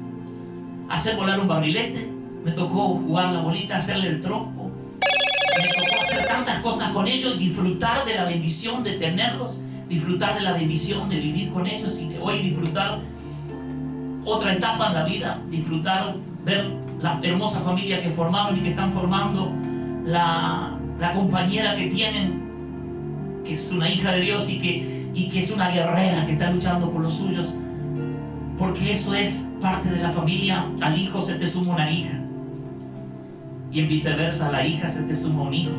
hacer 0.89 1.17
volar 1.17 1.41
un 1.41 1.49
barrilete, 1.49 2.11
me 2.45 2.53
tocó 2.53 2.97
jugar 2.97 3.33
la 3.33 3.41
bolita, 3.41 3.77
hacerle 3.77 4.09
el 4.09 4.21
trompo, 4.21 4.71
me 5.57 5.69
tocó 5.69 6.03
hacer 6.03 6.27
tantas 6.27 6.61
cosas 6.61 6.91
con 6.91 7.07
ellos 7.09 7.39
disfrutar 7.39 8.05
de 8.05 8.15
la 8.15 8.25
bendición 8.25 8.85
de 8.85 8.93
tenerlos, 8.93 9.61
disfrutar 9.89 10.35
de 10.35 10.43
la 10.43 10.53
bendición 10.53 11.09
de 11.09 11.17
vivir 11.17 11.53
con 11.53 11.67
ellos 11.67 11.99
y 12.01 12.09
de 12.09 12.19
hoy 12.19 12.43
disfrutar 12.43 13.01
otra 14.25 14.55
etapa 14.55 14.89
en 14.89 14.95
la 14.95 15.05
vida, 15.05 15.39
disfrutar, 15.51 16.15
ver 16.45 16.67
la 17.01 17.19
hermosa 17.23 17.61
familia 17.61 18.03
que 18.03 18.11
formaron 18.11 18.59
y 18.59 18.63
que 18.63 18.71
están 18.71 18.93
formando, 18.93 19.53
la, 20.05 20.79
compañera 21.15 21.77
que 21.77 21.89
tienen, 21.89 23.43
que 23.45 23.53
es 23.53 23.73
una 23.73 23.89
hija 23.89 24.13
de 24.13 24.21
Dios 24.21 24.49
y 24.51 24.59
que 25.29 25.39
es 25.39 25.51
una 25.51 25.71
guerrera 25.71 26.27
que 26.27 26.33
está 26.33 26.51
luchando 26.51 26.91
por 26.91 27.03
los 27.03 27.15
suyos, 27.15 27.55
porque 28.59 28.93
eso 28.93 29.15
es 29.15 29.47
parte 29.65 29.89
de 29.89 30.03
la 30.03 30.11
familia, 30.11 30.67
al 30.83 30.99
hijo 30.99 31.23
se 31.23 31.37
te 31.37 31.47
suma 31.47 31.77
una 31.77 31.91
hija, 31.91 32.21
y 33.73 33.81
en 33.81 33.89
viceversa, 33.89 34.49
a 34.49 34.53
la 34.53 34.67
hija 34.67 34.91
se 34.91 35.05
te 35.05 35.17
suma 35.17 35.45
un 35.45 35.55
hijo. 35.55 35.73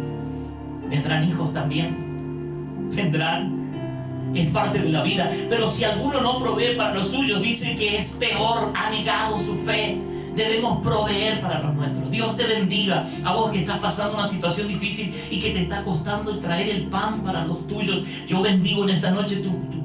Vendrán 0.89 1.23
hijos 1.23 1.53
también, 1.53 2.89
vendrán 2.95 4.33
es 4.33 4.49
parte 4.49 4.79
de 4.79 4.89
la 4.89 5.03
vida. 5.03 5.29
Pero 5.49 5.67
si 5.67 5.83
alguno 5.83 6.19
no 6.21 6.39
provee 6.39 6.75
para 6.75 6.95
los 6.95 7.09
suyos, 7.09 7.43
dice 7.43 7.75
que 7.75 7.95
es 7.97 8.13
peor, 8.13 8.73
ha 8.75 8.89
negado 8.89 9.39
su 9.39 9.55
fe. 9.55 10.01
Debemos 10.35 10.81
proveer 10.81 11.39
para 11.41 11.59
los 11.61 11.75
nuestros. 11.75 12.09
Dios 12.09 12.35
te 12.35 12.47
bendiga 12.47 13.07
a 13.23 13.35
vos 13.35 13.51
que 13.51 13.59
estás 13.59 13.77
pasando 13.77 14.17
una 14.17 14.27
situación 14.27 14.67
difícil 14.67 15.13
y 15.29 15.39
que 15.39 15.51
te 15.51 15.61
está 15.61 15.83
costando 15.83 16.39
traer 16.39 16.69
el 16.69 16.87
pan 16.87 17.21
para 17.21 17.45
los 17.45 17.67
tuyos. 17.67 18.03
Yo 18.25 18.41
bendigo 18.41 18.83
en 18.83 18.89
esta 18.95 19.11
noche 19.11 19.37
tu, 19.37 19.51
tu, 19.51 19.84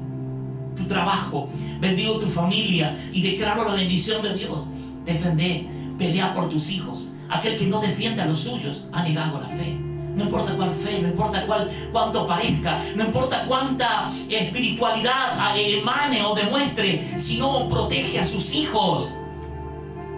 trabajo, 0.87 1.49
bendigo 1.79 2.19
tu 2.19 2.27
familia 2.27 2.97
y 3.11 3.21
declaro 3.21 3.67
la 3.67 3.75
bendición 3.75 4.21
de 4.21 4.33
Dios. 4.33 4.67
Defende, 5.05 5.67
pelea 5.97 6.33
por 6.33 6.49
tus 6.49 6.69
hijos. 6.69 7.11
Aquel 7.29 7.57
que 7.57 7.67
no 7.67 7.79
defiende 7.79 8.21
a 8.21 8.25
los 8.25 8.39
suyos 8.39 8.87
ha 8.91 9.03
negado 9.03 9.39
la 9.41 9.47
fe. 9.47 9.79
No 10.15 10.25
importa 10.25 10.55
cuál 10.57 10.71
fe, 10.71 10.99
no 11.01 11.07
importa 11.07 11.45
cuál, 11.45 11.71
cuánto 11.91 12.27
parezca, 12.27 12.81
no 12.95 13.05
importa 13.05 13.45
cuánta 13.47 14.11
espiritualidad 14.29 15.55
emane 15.55 16.23
o 16.25 16.35
demuestre, 16.35 17.17
si 17.17 17.37
no 17.37 17.69
protege 17.69 18.19
a 18.19 18.25
sus 18.25 18.53
hijos, 18.53 19.15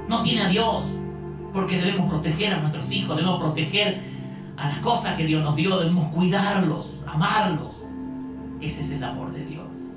no 0.08 0.24
tiene 0.24 0.42
a 0.42 0.48
Dios. 0.50 0.92
Porque 1.54 1.78
debemos 1.80 2.10
proteger 2.10 2.54
a 2.56 2.58
nuestros 2.58 2.92
hijos, 2.92 3.16
debemos 3.16 3.40
proteger 3.40 4.00
a 4.58 4.70
las 4.70 4.78
cosas 4.80 5.16
que 5.16 5.26
Dios 5.26 5.44
nos 5.44 5.56
dio, 5.56 5.78
debemos 5.78 6.12
cuidarlos, 6.12 7.06
amarlos. 7.08 7.86
Ese 8.60 8.82
es 8.82 8.92
el 8.94 9.04
amor 9.04 9.32
de 9.32 9.46
Dios. 9.46 9.93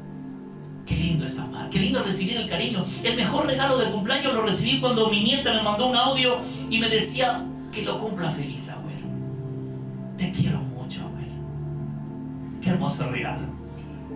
Qué 0.86 0.94
lindo 0.94 1.26
es 1.26 1.38
amar, 1.40 1.68
qué 1.70 1.80
lindo 1.80 2.02
recibir 2.04 2.36
el 2.36 2.48
cariño. 2.48 2.84
El 3.02 3.16
mejor 3.16 3.46
regalo 3.46 3.76
de 3.76 3.90
cumpleaños 3.90 4.34
lo 4.34 4.42
recibí 4.42 4.80
cuando 4.80 5.10
mi 5.10 5.24
nieta 5.24 5.52
me 5.52 5.62
mandó 5.62 5.88
un 5.88 5.96
audio 5.96 6.38
y 6.70 6.78
me 6.78 6.88
decía 6.88 7.44
que 7.72 7.82
lo 7.82 7.98
cumpla 7.98 8.30
feliz, 8.30 8.70
abuelo. 8.70 9.06
Te 10.16 10.30
quiero 10.30 10.60
mucho, 10.60 11.02
abuelo. 11.02 11.32
Qué 12.62 12.70
hermoso 12.70 13.10
regalo. 13.10 13.48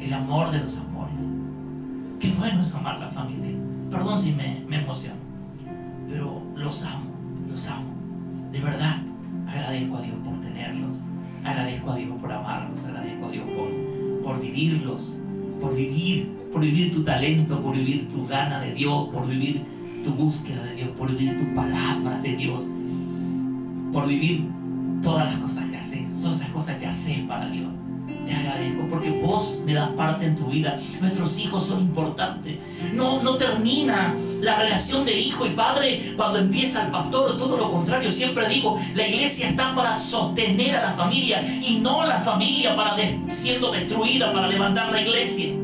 El 0.00 0.12
amor 0.12 0.52
de 0.52 0.60
los 0.60 0.78
amores. 0.78 1.24
Qué 2.20 2.30
bueno 2.38 2.60
es 2.60 2.72
amar 2.72 3.00
la 3.00 3.10
familia. 3.10 3.56
Perdón 3.90 4.16
si 4.18 4.32
me, 4.32 4.64
me 4.68 4.76
emociono. 4.76 5.18
Pero 6.08 6.40
los 6.54 6.84
amo, 6.84 7.10
los 7.50 7.68
amo. 7.68 7.90
De 8.52 8.60
verdad, 8.60 8.98
agradezco 9.48 9.96
a 9.96 10.02
Dios 10.02 10.16
por 10.24 10.40
tenerlos. 10.40 11.00
Agradezco 11.44 11.90
a 11.90 11.96
Dios 11.96 12.20
por 12.20 12.32
amarlos. 12.32 12.84
Agradezco 12.84 13.26
a 13.26 13.30
Dios 13.30 13.46
por, 13.56 14.22
por 14.22 14.40
vivirlos. 14.40 15.20
Por 15.60 15.74
vivir, 15.74 16.39
por 16.52 16.62
vivir 16.62 16.92
tu 16.92 17.02
talento, 17.04 17.60
por 17.60 17.76
vivir 17.76 18.08
tu 18.08 18.26
gana 18.26 18.60
de 18.60 18.72
Dios, 18.74 19.08
por 19.10 19.26
vivir 19.26 19.62
tu 20.04 20.10
búsqueda 20.12 20.62
de 20.64 20.74
Dios, 20.74 20.88
por 20.98 21.10
vivir 21.10 21.38
tu 21.38 21.54
palabra 21.54 22.20
de 22.22 22.36
Dios, 22.36 22.64
por 23.92 24.06
vivir 24.06 24.48
todas 25.02 25.32
las 25.32 25.40
cosas 25.40 25.64
que 25.70 25.76
haces, 25.76 26.10
son 26.12 26.32
esas 26.32 26.48
cosas 26.48 26.76
que 26.78 26.86
haces 26.86 27.18
para 27.20 27.48
Dios. 27.48 27.76
Te 28.26 28.34
agradezco 28.34 28.86
porque 28.90 29.10
vos 29.10 29.60
me 29.64 29.74
das 29.74 29.90
parte 29.90 30.26
en 30.26 30.36
tu 30.36 30.46
vida. 30.46 30.78
Nuestros 31.00 31.38
hijos 31.40 31.66
son 31.66 31.80
importantes. 31.80 32.58
No, 32.92 33.22
no 33.22 33.36
termina 33.36 34.14
la 34.40 34.56
relación 34.56 35.04
de 35.04 35.18
hijo 35.18 35.46
y 35.46 35.50
padre 35.50 36.14
cuando 36.16 36.38
empieza 36.38 36.84
el 36.84 36.90
pastor, 36.90 37.36
todo 37.38 37.56
lo 37.56 37.70
contrario. 37.70 38.10
Siempre 38.10 38.48
digo, 38.48 38.78
la 38.94 39.06
iglesia 39.06 39.48
está 39.48 39.74
para 39.74 39.98
sostener 39.98 40.76
a 40.76 40.82
la 40.82 40.92
familia 40.92 41.42
y 41.42 41.78
no 41.80 42.04
la 42.04 42.20
familia 42.20 42.76
para 42.76 42.96
siendo 43.28 43.72
destruida 43.72 44.32
para 44.32 44.48
levantar 44.48 44.92
la 44.92 45.00
iglesia. 45.00 45.59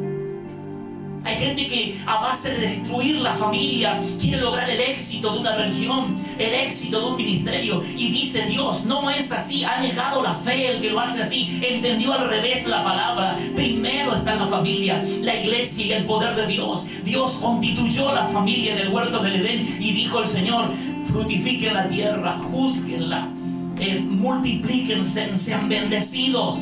Hay 1.26 1.38
gente 1.38 1.66
que 1.66 1.98
a 2.06 2.20
base 2.20 2.50
de 2.50 2.68
destruir 2.68 3.16
la 3.16 3.34
familia 3.34 4.00
quiere 4.20 4.40
lograr 4.40 4.70
el 4.70 4.78
éxito 4.78 5.32
de 5.32 5.40
una 5.40 5.56
religión, 5.56 6.16
el 6.38 6.54
éxito 6.54 7.00
de 7.00 7.06
un 7.06 7.16
ministerio. 7.16 7.82
Y 7.96 8.12
dice 8.12 8.42
Dios, 8.42 8.84
no 8.84 9.10
es 9.10 9.32
así, 9.32 9.64
ha 9.64 9.80
negado 9.80 10.22
la 10.22 10.36
fe 10.36 10.68
el 10.70 10.80
que 10.80 10.90
lo 10.90 11.00
hace 11.00 11.22
así, 11.22 11.60
entendió 11.60 12.12
al 12.12 12.28
revés 12.28 12.68
la 12.68 12.84
palabra. 12.84 13.36
Primero 13.56 14.14
está 14.14 14.36
la 14.36 14.46
familia, 14.46 15.02
la 15.20 15.34
iglesia 15.34 15.86
y 15.86 15.92
el 15.94 16.04
poder 16.04 16.36
de 16.36 16.46
Dios. 16.46 16.86
Dios 17.02 17.40
constituyó 17.42 18.14
la 18.14 18.26
familia 18.26 18.74
en 18.74 18.78
el 18.78 18.88
huerto 18.90 19.18
del 19.18 19.34
Edén 19.34 19.78
y 19.80 19.94
dijo 19.94 20.20
el 20.20 20.28
Señor, 20.28 20.70
frutifiquen 21.06 21.74
la 21.74 21.88
tierra, 21.88 22.38
juzguenla, 22.52 23.32
eh, 23.80 23.98
multiplíquense, 23.98 25.36
sean 25.36 25.68
bendecidos. 25.68 26.60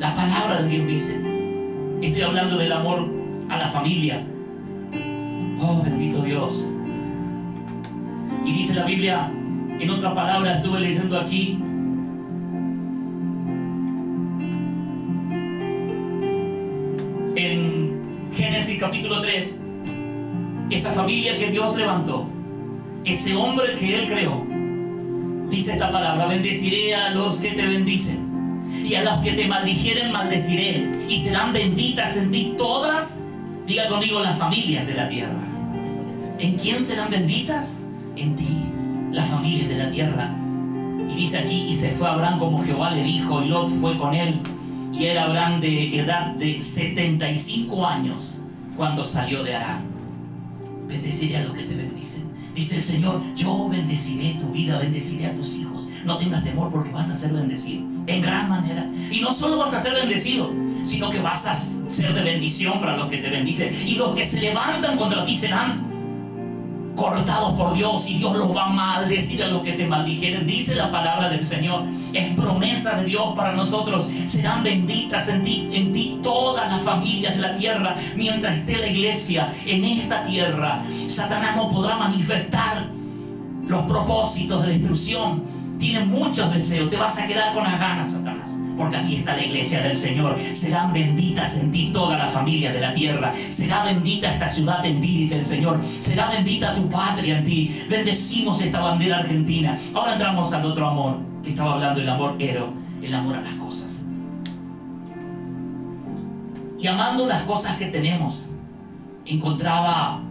La 0.00 0.16
palabra 0.16 0.62
de 0.62 0.68
Dios 0.68 0.86
dice, 0.88 1.20
estoy 2.02 2.22
hablando 2.22 2.56
del 2.56 2.72
amor 2.72 3.19
a 3.50 3.58
la 3.58 3.68
familia. 3.68 4.24
Oh, 5.60 5.82
bendito 5.82 6.22
Dios. 6.22 6.66
Y 8.46 8.52
dice 8.52 8.74
la 8.74 8.86
Biblia, 8.86 9.30
en 9.78 9.90
otra 9.90 10.14
palabra 10.14 10.56
estuve 10.56 10.80
leyendo 10.80 11.18
aquí, 11.18 11.58
en 17.36 18.30
Génesis 18.32 18.78
capítulo 18.78 19.20
3, 19.20 19.60
esa 20.70 20.92
familia 20.92 21.36
que 21.36 21.50
Dios 21.50 21.76
levantó, 21.76 22.26
ese 23.04 23.34
hombre 23.34 23.66
que 23.78 23.98
Él 23.98 24.08
creó, 24.08 24.46
dice 25.50 25.72
esta 25.72 25.90
palabra, 25.90 26.26
bendeciré 26.28 26.94
a 26.94 27.10
los 27.10 27.38
que 27.38 27.50
te 27.50 27.66
bendicen 27.66 28.30
y 28.84 28.94
a 28.94 29.02
los 29.02 29.18
que 29.18 29.32
te 29.32 29.46
maldijeren 29.46 30.12
maldeciré 30.12 30.88
y 31.08 31.18
serán 31.18 31.52
benditas 31.52 32.16
en 32.16 32.30
ti 32.30 32.54
todas 32.56 33.24
Diga 33.70 33.86
conmigo 33.86 34.18
las 34.18 34.36
familias 34.36 34.84
de 34.88 34.94
la 34.94 35.06
tierra. 35.06 35.44
¿En 36.40 36.56
quién 36.56 36.82
serán 36.82 37.08
benditas? 37.08 37.78
En 38.16 38.34
ti, 38.34 38.48
las 39.12 39.28
familias 39.28 39.68
de 39.68 39.76
la 39.76 39.88
tierra. 39.88 40.34
Y 41.08 41.14
dice 41.14 41.38
aquí, 41.38 41.66
y 41.68 41.76
se 41.76 41.92
fue 41.92 42.08
Abraham 42.08 42.40
como 42.40 42.64
Jehová 42.64 42.90
le 42.90 43.04
dijo, 43.04 43.44
y 43.44 43.46
Lot 43.46 43.68
fue 43.80 43.96
con 43.96 44.12
él. 44.12 44.40
Y 44.92 45.04
era 45.04 45.26
Abraham 45.26 45.60
de 45.60 46.00
edad 46.00 46.34
de 46.34 46.60
75 46.60 47.86
años 47.86 48.32
cuando 48.76 49.04
salió 49.04 49.44
de 49.44 49.54
Arán. 49.54 49.84
Bendeciré 50.88 51.36
a 51.36 51.44
los 51.44 51.52
que 51.52 51.62
te 51.62 51.76
bendicen. 51.76 52.24
Dice 52.56 52.74
el 52.74 52.82
Señor, 52.82 53.22
yo 53.36 53.68
bendeciré 53.68 54.34
tu 54.40 54.48
vida, 54.48 54.80
bendeciré 54.80 55.26
a 55.26 55.36
tus 55.36 55.58
hijos. 55.58 55.88
No 56.04 56.18
tengas 56.18 56.42
temor 56.42 56.72
porque 56.72 56.90
vas 56.90 57.08
a 57.10 57.16
ser 57.16 57.32
bendecido 57.32 57.84
en 58.08 58.20
gran 58.20 58.48
manera. 58.48 58.90
Y 59.12 59.20
no 59.20 59.32
solo 59.32 59.58
vas 59.58 59.74
a 59.74 59.80
ser 59.80 59.94
bendecido, 59.94 60.50
sino 60.82 61.10
que 61.10 61.20
vas 61.20 61.46
a 61.46 61.54
ser 61.54 62.14
de 62.14 62.22
bendición 62.22 62.80
para 62.80 62.96
los 62.96 63.08
que 63.08 63.18
te 63.18 63.30
bendicen. 63.30 63.74
Y 63.86 63.96
los 63.96 64.14
que 64.14 64.24
se 64.24 64.40
levantan 64.40 64.96
contra 64.96 65.24
ti 65.24 65.36
serán 65.36 65.90
cortados 66.96 67.54
por 67.54 67.74
Dios 67.74 68.10
y 68.10 68.18
Dios 68.18 68.36
los 68.36 68.54
va 68.54 68.66
a 68.66 68.68
maldecir 68.68 69.42
a 69.42 69.48
los 69.48 69.62
que 69.62 69.72
te 69.72 69.86
maldijeren. 69.86 70.46
Dice 70.46 70.74
la 70.74 70.90
palabra 70.90 71.28
del 71.28 71.42
Señor. 71.42 71.84
Es 72.12 72.34
promesa 72.34 72.96
de 72.96 73.06
Dios 73.06 73.34
para 73.36 73.52
nosotros. 73.52 74.08
Serán 74.26 74.62
benditas 74.62 75.28
en 75.28 75.42
ti, 75.42 75.68
en 75.72 75.92
ti 75.92 76.18
todas 76.22 76.70
las 76.70 76.82
familias 76.82 77.36
de 77.36 77.40
la 77.40 77.56
tierra. 77.56 77.96
Mientras 78.16 78.58
esté 78.58 78.76
la 78.76 78.88
iglesia 78.88 79.52
en 79.66 79.84
esta 79.84 80.24
tierra, 80.24 80.82
Satanás 81.08 81.56
no 81.56 81.70
podrá 81.70 81.96
manifestar 81.96 82.86
los 83.66 83.82
propósitos 83.84 84.66
de 84.66 84.72
destrucción. 84.72 85.59
Tiene 85.80 86.04
muchos 86.04 86.54
deseos. 86.54 86.88
Te 86.90 86.96
vas 86.96 87.18
a 87.18 87.26
quedar 87.26 87.52
con 87.52 87.64
las 87.64 87.80
ganas, 87.80 88.12
Satanás 88.12 88.60
porque 88.80 88.96
aquí 88.96 89.16
está 89.16 89.36
la 89.36 89.44
iglesia 89.44 89.82
del 89.82 89.94
Señor. 89.94 90.38
Serán 90.52 90.92
benditas 90.92 91.58
en 91.58 91.70
ti 91.70 91.90
todas 91.92 92.18
las 92.18 92.32
familias 92.32 92.72
de 92.72 92.80
la 92.80 92.94
tierra. 92.94 93.34
Será 93.50 93.84
bendita 93.84 94.32
esta 94.32 94.48
ciudad 94.48 94.84
en 94.84 95.00
ti, 95.00 95.18
dice 95.18 95.38
el 95.38 95.44
Señor. 95.44 95.80
Será 95.98 96.30
bendita 96.30 96.74
tu 96.74 96.88
patria 96.88 97.38
en 97.38 97.44
ti. 97.44 97.84
Bendecimos 97.90 98.60
esta 98.62 98.80
bandera 98.80 99.18
argentina. 99.18 99.78
Ahora 99.94 100.14
entramos 100.14 100.52
al 100.54 100.64
otro 100.64 100.88
amor, 100.88 101.18
que 101.42 101.50
estaba 101.50 101.74
hablando 101.74 102.00
el 102.00 102.08
amor 102.08 102.36
ero, 102.38 102.72
el 103.02 103.14
amor 103.14 103.36
a 103.36 103.42
las 103.42 103.52
cosas. 103.54 104.06
Y 106.78 106.86
amando 106.86 107.26
las 107.26 107.42
cosas 107.42 107.76
que 107.76 107.86
tenemos, 107.86 108.48
encontraba, 109.26 110.22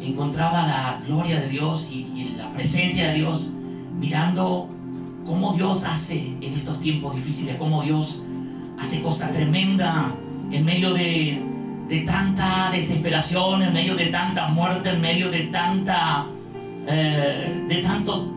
encontraba 0.00 0.66
la 0.66 1.00
gloria 1.06 1.40
de 1.40 1.48
Dios 1.50 1.90
y, 1.92 2.06
y 2.16 2.34
la 2.38 2.50
presencia 2.52 3.08
de 3.08 3.18
Dios 3.18 3.52
mirando 3.98 4.68
cómo 5.26 5.54
Dios 5.54 5.84
hace 5.84 6.36
en 6.40 6.54
estos 6.54 6.80
tiempos 6.80 7.14
difíciles, 7.14 7.56
cómo 7.56 7.82
Dios 7.82 8.24
hace 8.78 9.02
cosas 9.02 9.32
tremendas 9.32 10.12
en 10.50 10.64
medio 10.64 10.92
de, 10.92 11.40
tanta 12.06 12.70
desesperación, 12.72 13.62
en 13.62 13.72
medio 13.72 13.94
de 13.94 14.06
tanta 14.06 14.48
muerte, 14.48 14.90
en 14.90 15.00
medio 15.00 15.30
de 15.30 15.44
tanta 15.44 16.26
eh, 16.86 17.64
de 17.68 17.76
tanto 17.76 18.30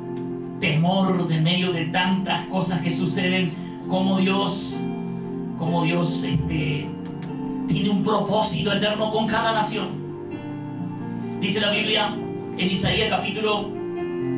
temor, 0.60 1.28
en 1.30 1.44
medio 1.44 1.72
de 1.72 1.86
tantas 1.86 2.42
cosas 2.48 2.82
que 2.82 2.90
suceden, 2.90 3.54
cómo 3.88 4.20
Dios, 4.20 4.78
cómo 5.58 5.84
Dios 5.84 6.24
este, 6.24 6.88
tiene 7.68 7.90
un 7.90 8.04
propósito 8.04 8.72
eterno 8.72 9.12
con 9.12 9.28
cada 9.28 9.54
nación. 9.54 9.90
Dice 11.42 11.62
la 11.62 11.72
Biblia 11.72 12.10
en 12.58 12.68
Isaías 12.68 13.10
capítulo 13.10 13.70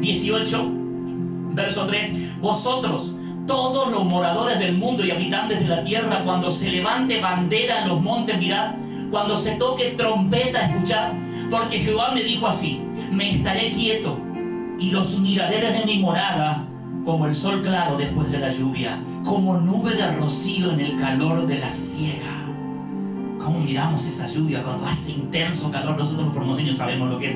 18, 0.02 0.79
verso 1.50 1.86
3, 1.86 2.39
vosotros, 2.41 3.13
todos 3.48 3.91
los 3.91 4.06
moradores 4.06 4.60
del 4.60 4.77
mundo 4.77 5.03
y 5.03 5.12
habitantes 5.12 5.60
de 5.60 5.68
la 5.68 5.84
tierra, 5.84 6.24
cuando 6.24 6.51
se 6.51 6.70
levante 6.70 7.20
bandera 7.20 7.82
en 7.82 7.89
los 7.89 8.01
montes, 8.01 8.38
mirad, 8.38 8.75
cuando 9.12 9.38
se 9.38 9.56
toque 9.56 9.96
trompeta, 9.98 10.65
escuchad, 10.65 11.13
porque 11.50 11.79
Jehová 11.79 12.12
me 12.13 12.24
dijo 12.24 12.48
así, 12.48 12.82
me 13.12 13.32
estaré 13.32 13.72
quieto 13.72 14.20
y 14.79 14.91
los 14.91 15.20
miraré 15.20 15.62
desde 15.62 15.86
mi 15.86 15.98
morada 16.00 16.65
como 17.06 17.25
el 17.25 17.34
sol 17.34 17.62
claro 17.63 17.98
después 17.98 18.32
de 18.32 18.39
la 18.39 18.51
lluvia, 18.51 19.00
como 19.25 19.58
nube 19.58 19.96
de 19.96 20.12
rocío 20.12 20.72
en 20.72 20.79
el 20.79 21.00
calor 21.00 21.48
de 21.48 21.58
la 21.58 21.70
siega 21.70 22.38
miramos 23.51 24.06
esa 24.06 24.27
lluvia 24.27 24.63
cuando 24.63 24.86
hace 24.86 25.12
intenso 25.12 25.72
calor. 25.72 25.98
Nosotros 25.98 26.27
los 26.27 26.36
formoseños 26.36 26.77
sabemos 26.77 27.10
lo 27.10 27.20
que 27.20 27.27
es. 27.27 27.36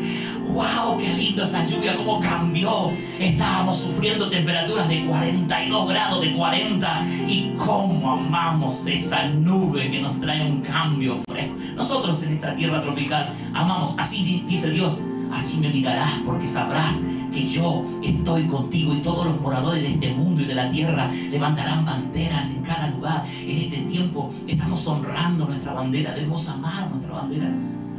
¡Wow! 0.54 0.98
¡Qué 0.98 1.14
lindo 1.14 1.44
esa 1.44 1.66
lluvia! 1.66 1.96
¿Cómo 1.96 2.20
cambió? 2.20 2.92
Estábamos 3.20 3.80
sufriendo 3.80 4.30
temperaturas 4.30 4.88
de 4.90 5.06
42 5.06 5.90
grados, 5.90 6.22
de 6.22 6.34
40. 6.34 7.06
Y 7.28 7.54
cómo 7.58 8.14
amamos 8.14 8.86
esa 8.88 9.28
nube 9.30 9.90
que 9.90 10.02
nos 10.02 10.20
trae 10.20 10.46
un 10.46 10.62
cambio 10.62 11.20
fresco. 11.28 11.56
Nosotros 11.76 12.22
en 12.24 12.34
esta 12.34 12.54
tierra 12.54 12.82
tropical 12.82 13.30
amamos. 13.54 13.96
Así 13.98 14.44
dice 14.48 14.70
Dios. 14.72 15.02
Así 15.34 15.58
me 15.58 15.70
mirarás 15.70 16.12
porque 16.26 16.48
sabrás 16.48 17.04
que 17.34 17.48
yo 17.48 17.84
estoy 18.04 18.44
contigo 18.44 18.94
y 18.94 19.02
todos 19.02 19.26
los 19.26 19.42
moradores 19.42 19.82
de 19.82 19.90
este 19.90 20.14
mundo 20.14 20.42
y 20.42 20.46
de 20.46 20.56
la 20.56 20.70
tierra 20.70 21.10
levantarán 21.32 21.86
banderas 21.86 22.56
en 22.56 22.64
cada 22.64 22.90
lugar. 22.92 23.26
En 23.42 23.58
este 23.58 23.78
tiempo 23.82 24.32
estamos 24.48 24.86
honrando 24.88 25.46
nuestra 25.46 25.74
bandera, 25.74 26.14
debemos 26.14 26.48
amar 26.50 26.90
nuestra 26.92 27.14
bandera. 27.14 27.52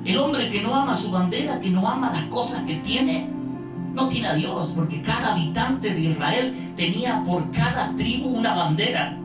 El 0.05 0.19
hombre 0.19 0.51
que 0.51 0.63
no 0.63 0.75
ama 0.75 0.95
su 0.95 1.11
bandera, 1.11 1.61
que 1.61 1.71
no 1.71 1.89
ama 1.89 2.13
las 2.13 2.25
cosas 2.25 2.63
que 2.65 2.77
tiene, 2.77 3.29
no 3.95 4.09
tiene 4.09 4.29
a 4.29 4.35
Dios, 4.35 4.73
porque 4.75 5.03
cada 5.03 5.33
habitante 5.33 5.93
de 5.95 6.01
Israel 6.01 6.55
tenía 6.77 7.23
por 7.25 7.51
cada 7.51 7.95
tribu 7.97 8.29
una 8.29 8.55
bandera. 8.55 9.19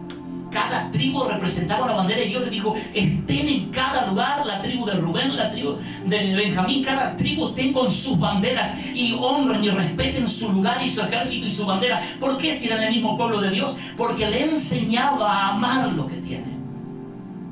Cada 0.51 0.89
tribu 0.89 1.23
representaba 1.25 1.85
una 1.85 1.93
bandera 1.93 2.21
y 2.23 2.29
Dios 2.29 2.43
le 2.43 2.49
dijo, 2.49 2.75
estén 2.93 3.47
en 3.47 3.69
cada 3.69 4.07
lugar, 4.07 4.45
la 4.45 4.61
tribu 4.61 4.85
de 4.85 4.93
Rubén, 4.93 5.35
la 5.37 5.51
tribu 5.51 5.75
de 6.05 6.35
Benjamín, 6.35 6.83
cada 6.83 7.15
tribu 7.15 7.49
estén 7.49 7.71
con 7.71 7.91
sus 7.91 8.17
banderas 8.17 8.77
y 8.93 9.15
honren 9.19 9.63
y 9.63 9.69
respeten 9.69 10.27
su 10.27 10.51
lugar 10.51 10.81
y 10.83 10.89
su 10.89 11.01
ejército 11.01 11.47
y 11.47 11.51
su 11.51 11.65
bandera. 11.65 12.01
¿Por 12.19 12.37
qué 12.37 12.53
si 12.53 12.67
eran 12.67 12.83
el 12.83 12.93
mismo 12.93 13.15
pueblo 13.15 13.41
de 13.41 13.51
Dios? 13.51 13.77
Porque 13.95 14.29
le 14.29 14.45
enseñaba 14.45 15.31
a 15.31 15.49
amar 15.49 15.93
lo 15.93 16.07
que 16.07 16.15
tiene. 16.15 16.57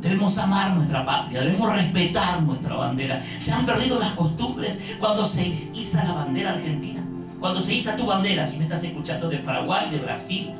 Debemos 0.02 0.38
amar 0.38 0.76
nuestra 0.76 1.06
patria, 1.06 1.42
debemos 1.42 1.74
respetar 1.74 2.42
nuestra 2.44 2.76
bandera. 2.76 3.24
Se 3.38 3.52
han 3.52 3.66
perdido 3.66 4.00
las 4.00 4.12
costumbres 4.12 4.80
cuando 5.00 5.26
se 5.26 5.48
iza 5.48 6.04
la 6.04 6.14
bandera 6.14 6.52
argentina, 6.52 7.04
cuando 7.40 7.62
se 7.62 7.76
iza 7.76 7.96
tu 7.96 8.06
bandera, 8.06 8.46
si 8.46 8.58
me 8.58 8.66
estás 8.66 8.84
escuchando 8.84 9.28
de 9.28 9.38
Paraguay, 9.38 9.90
de 9.90 9.98
Brasil, 9.98 10.52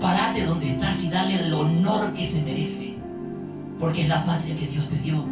Parate 0.00 0.44
donde 0.44 0.68
estás 0.68 1.04
y 1.04 1.10
dale 1.10 1.46
el 1.46 1.52
honor 1.52 2.14
que 2.14 2.24
se 2.24 2.42
merece, 2.42 2.94
porque 3.78 4.02
es 4.02 4.08
la 4.08 4.24
patria 4.24 4.56
que 4.56 4.66
Dios 4.66 4.88
te 4.88 4.96
dio. 4.96 5.24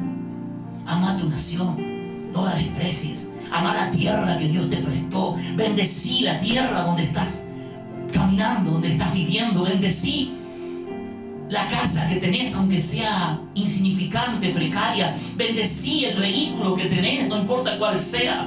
Ama 0.87 1.13
a 1.13 1.17
tu 1.17 1.29
nación, 1.29 2.33
no 2.33 2.45
la 2.45 2.55
desprecies. 2.55 3.31
Ama 3.51 3.75
la 3.75 3.91
tierra 3.91 4.37
que 4.37 4.49
Dios 4.49 4.69
te 4.69 4.77
prestó. 4.77 5.37
Bendecí 5.57 6.21
la 6.21 6.39
tierra 6.39 6.83
donde 6.83 7.05
estás 7.05 7.49
caminando, 8.13 8.73
donde 8.73 8.89
estás 8.89 9.13
viviendo. 9.15 9.65
Bendecí 9.65 10.35
la 11.49 11.67
casa 11.69 12.07
que 12.09 12.17
tenés, 12.17 12.55
aunque 12.55 12.79
sea 12.79 13.41
insignificante, 13.55 14.51
precaria. 14.51 15.17
Bendecí 15.37 16.05
el 16.05 16.21
vehículo 16.21 16.75
que 16.75 16.85
tenés, 16.85 17.27
no 17.29 17.39
importa 17.39 17.79
cuál 17.79 17.99
sea. 17.99 18.47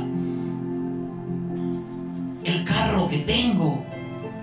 El 2.43 2.63
carro 2.63 3.07
que 3.07 3.17
tengo, 3.19 3.83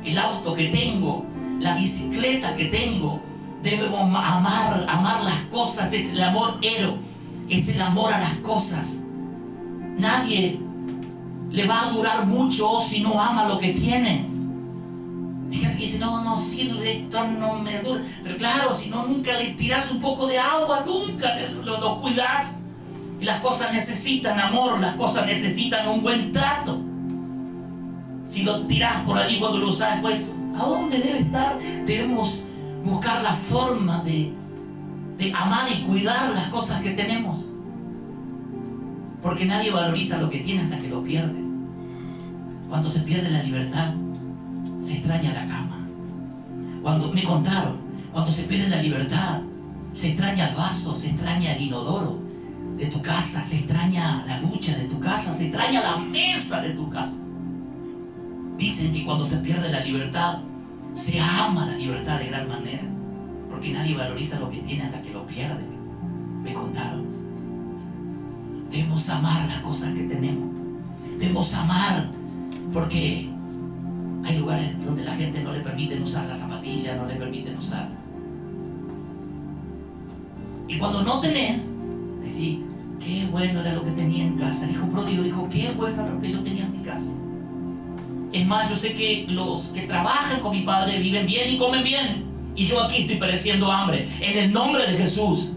el 0.05 0.19
auto 0.19 0.55
que 0.55 0.69
tengo, 0.69 1.25
la 1.59 1.75
bicicleta 1.75 2.57
que 2.57 2.67
tengo. 2.67 3.21
Debemos 3.63 4.01
amar, 4.01 4.87
amar 4.89 5.25
las 5.25 5.41
cosas, 5.51 5.93
es 5.93 6.13
el 6.13 6.23
amor 6.23 6.59
ero, 6.63 6.97
es 7.49 7.69
el 7.69 7.81
amor 7.81 8.13
a 8.13 8.21
las 8.21 8.35
cosas. 8.37 9.05
Nadie 9.97 10.61
le 11.51 11.67
va 11.67 11.87
a 11.87 11.91
durar 11.91 12.27
mucho 12.27 12.81
si 12.81 13.01
no 13.01 13.21
ama 13.21 13.49
lo 13.49 13.59
que 13.59 13.73
tiene. 13.73 14.27
Hay 15.51 15.57
gente 15.57 15.77
que 15.79 15.85
dice, 15.85 15.99
no, 15.99 16.23
no 16.23 16.39
sirve, 16.39 17.01
esto 17.01 17.27
no 17.27 17.57
me 17.57 17.81
dura. 17.81 18.03
Pero 18.23 18.37
claro, 18.37 18.75
si 18.75 18.91
no, 18.91 19.07
nunca 19.07 19.33
le 19.33 19.53
tiras 19.55 19.91
un 19.91 20.01
poco 20.01 20.27
de 20.27 20.39
agua, 20.39 20.85
nunca 20.87 21.35
lo, 21.65 21.81
lo 21.81 22.01
cuidas. 22.01 22.61
Y 23.21 23.25
las 23.25 23.41
cosas 23.41 23.73
necesitan 23.73 24.39
amor, 24.39 24.79
las 24.79 24.95
cosas 24.95 25.27
necesitan 25.27 25.89
un 25.89 26.03
buen 26.03 26.33
trato. 26.33 26.81
Si 28.25 28.43
lo 28.43 28.61
tiras 28.67 29.03
por 29.05 29.19
allí 29.19 29.41
cuando 29.41 29.59
lo 29.59 29.69
usas, 29.69 30.01
pues 30.01 30.39
¿A 30.59 30.67
dónde 30.67 30.99
debe 30.99 31.21
estar? 31.21 31.59
Debemos 31.87 32.45
buscar 32.85 33.23
la 33.23 33.33
forma 33.33 34.03
de, 34.03 34.33
amar 35.33 35.71
y 35.71 35.83
cuidar 35.83 36.35
las 36.35 36.49
cosas 36.49 36.81
que 36.81 36.91
tenemos. 36.91 37.51
Porque 39.23 39.45
nadie 39.45 39.71
valoriza 39.71 40.19
lo 40.19 40.31
que 40.31 40.41
tiene 40.41 40.63
hasta 40.63 40.79
que 40.79 40.89
lo 40.89 41.03
pierde. 41.05 41.45
Cuando 42.69 42.91
se 42.91 43.01
pierde 43.01 43.31
la 43.31 43.43
libertad, 43.43 43.95
se 44.79 44.95
extraña 44.95 45.33
la 45.33 45.47
cama. 45.47 45.87
Cuando 46.83 47.13
me 47.13 47.23
contaron, 47.23 47.77
cuando 48.13 48.33
se 48.33 48.45
pierde 48.45 48.69
la 48.69 48.83
libertad, 48.83 49.43
se 49.93 50.09
extraña 50.09 50.49
el 50.49 50.57
vaso, 50.57 50.95
se 50.95 51.11
extraña 51.11 51.55
el 51.55 51.63
inodoro 51.63 52.19
de 52.77 52.87
tu 52.87 53.01
casa, 53.01 53.43
se 53.43 53.59
extraña 53.59 54.25
la 54.27 54.41
ducha 54.41 54.77
de 54.77 54.89
tu 54.89 54.99
casa, 54.99 55.35
se 55.35 55.47
extraña 55.47 55.83
la 55.83 55.97
mesa 55.99 56.61
de 56.63 56.71
tu 56.71 56.89
casa. 56.91 57.23
Dicen 58.57 58.93
que 58.93 59.05
cuando 59.05 59.25
se 59.25 59.39
pierde 59.39 59.71
la 59.71 59.85
libertad, 59.85 60.41
se 60.95 61.21
ama 61.21 61.67
la 61.67 61.77
libertad 61.77 62.19
de 62.19 62.27
gran 62.27 62.49
manera, 62.49 62.83
porque 63.51 63.73
nadie 63.73 63.97
valoriza 63.97 64.41
lo 64.41 64.51
que 64.51 64.59
tiene 64.59 64.85
hasta 64.85 65.03
que 65.03 65.11
lo 65.11 65.27
pierde. 65.27 65.65
Me 66.43 66.53
contaron. 66.53 67.07
Debemos 68.71 69.09
amar 69.09 69.47
las 69.47 69.61
cosas 69.61 69.95
que 69.95 70.03
tenemos. 70.05 70.49
Debemos 71.19 71.55
amar, 71.55 72.11
porque 72.73 73.29
hay 74.25 74.39
lugares 74.39 74.85
donde 74.85 75.05
la 75.05 75.15
gente 75.15 75.43
no 75.43 75.53
le 75.53 75.61
permiten 75.61 76.03
usar 76.03 76.27
la 76.27 76.37
zapatilla, 76.37 76.97
no 76.97 77.07
le 77.07 77.15
permiten 77.15 77.57
usar. 77.57 77.89
Y 80.69 80.79
cuando 80.79 81.03
no 81.03 81.21
tenés, 81.21 81.71
decís, 82.23 82.59
qué 83.01 83.27
bueno 83.31 83.61
era 83.61 83.73
lo 83.73 83.85
que 83.85 83.93
tenía 83.93 84.27
en 84.27 84.37
casa. 84.37 84.67
El 84.67 84.73
hijo 84.73 84.87
pródigo 84.89 85.23
dijo, 85.23 85.49
qué 85.51 85.73
bueno 85.77 86.03
era 86.03 86.13
lo 86.13 86.21
que 86.21 86.29
yo 86.29 86.41
tenía 86.41 86.67
en 86.67 86.73
mi 86.73 86.85
casa. 86.85 87.09
Es 88.33 88.47
más, 88.47 88.69
yo 88.69 88.77
sé 88.77 88.95
que 88.95 89.27
los 89.29 89.69
que 89.69 89.83
trabajan 89.83 90.41
con 90.41 90.53
mi 90.53 90.63
padre 90.63 90.99
viven 90.99 91.27
bien 91.27 91.51
y 91.51 91.59
comen 91.59 91.83
bien. 91.83 92.27
y 92.55 92.65
yo 92.65 92.83
aquí 92.83 93.03
estoy 93.03 93.17
padeciendo 93.17 93.71
hambre. 93.71 94.09
En 94.21 94.37
el 94.37 94.53
nombre 94.53 94.91
de 94.91 94.99
Jesús, 94.99 95.51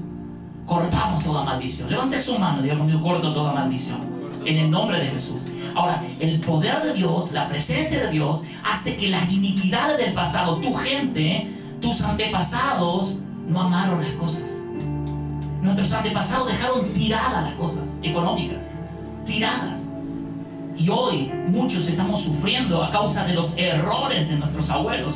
cortamos 0.65 1.23
toda 1.23 1.43
maldición. 1.43 1.89
Levante 1.89 2.17
su 2.19 2.37
mano, 2.37 2.61
digamos, 2.61 2.91
yo 2.91 3.01
corto 3.01 3.33
toda 3.33 3.53
maldición. 3.53 3.99
En 4.45 4.57
el 4.57 4.71
nombre 4.71 4.99
de 4.99 5.07
Jesús. 5.07 5.47
Ahora, 5.75 6.03
el 6.19 6.39
poder 6.41 6.81
de 6.83 6.93
Dios, 6.93 7.31
la 7.31 7.47
presencia 7.47 8.05
de 8.05 8.11
Dios, 8.11 8.43
hace 8.63 8.95
que 8.97 9.09
las 9.09 9.29
iniquidades 9.31 9.97
del 9.97 10.13
pasado, 10.13 10.59
tu 10.59 10.73
gente, 10.75 11.49
tus 11.81 12.01
antepasados, 12.01 13.21
no 13.47 13.61
amaron 13.61 14.01
las 14.01 14.11
cosas. 14.13 14.63
Nuestros 15.61 15.93
antepasados 15.93 16.47
dejaron 16.47 16.91
tiradas 16.93 17.43
las 17.43 17.53
cosas 17.53 17.97
económicas, 18.01 18.63
tiradas. 19.25 19.90
Y 20.81 20.89
hoy 20.89 21.31
muchos 21.47 21.87
estamos 21.87 22.21
sufriendo 22.23 22.83
a 22.83 22.89
causa 22.89 23.23
de 23.25 23.33
los 23.33 23.55
errores 23.55 24.27
de 24.27 24.35
nuestros 24.35 24.71
abuelos. 24.71 25.13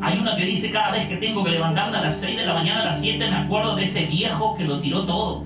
Hay 0.00 0.18
una 0.18 0.34
que 0.34 0.46
dice 0.46 0.70
cada 0.70 0.92
vez 0.92 1.08
que 1.08 1.18
tengo 1.18 1.44
que 1.44 1.50
levantarme 1.50 1.98
a 1.98 2.00
las 2.00 2.18
6 2.20 2.38
de 2.38 2.46
la 2.46 2.54
mañana, 2.54 2.80
a 2.80 2.84
las 2.86 3.02
7, 3.02 3.18
me 3.18 3.36
acuerdo 3.36 3.76
de 3.76 3.82
ese 3.82 4.06
viejo 4.06 4.54
que 4.54 4.64
lo 4.64 4.80
tiró 4.80 5.04
todo. 5.04 5.44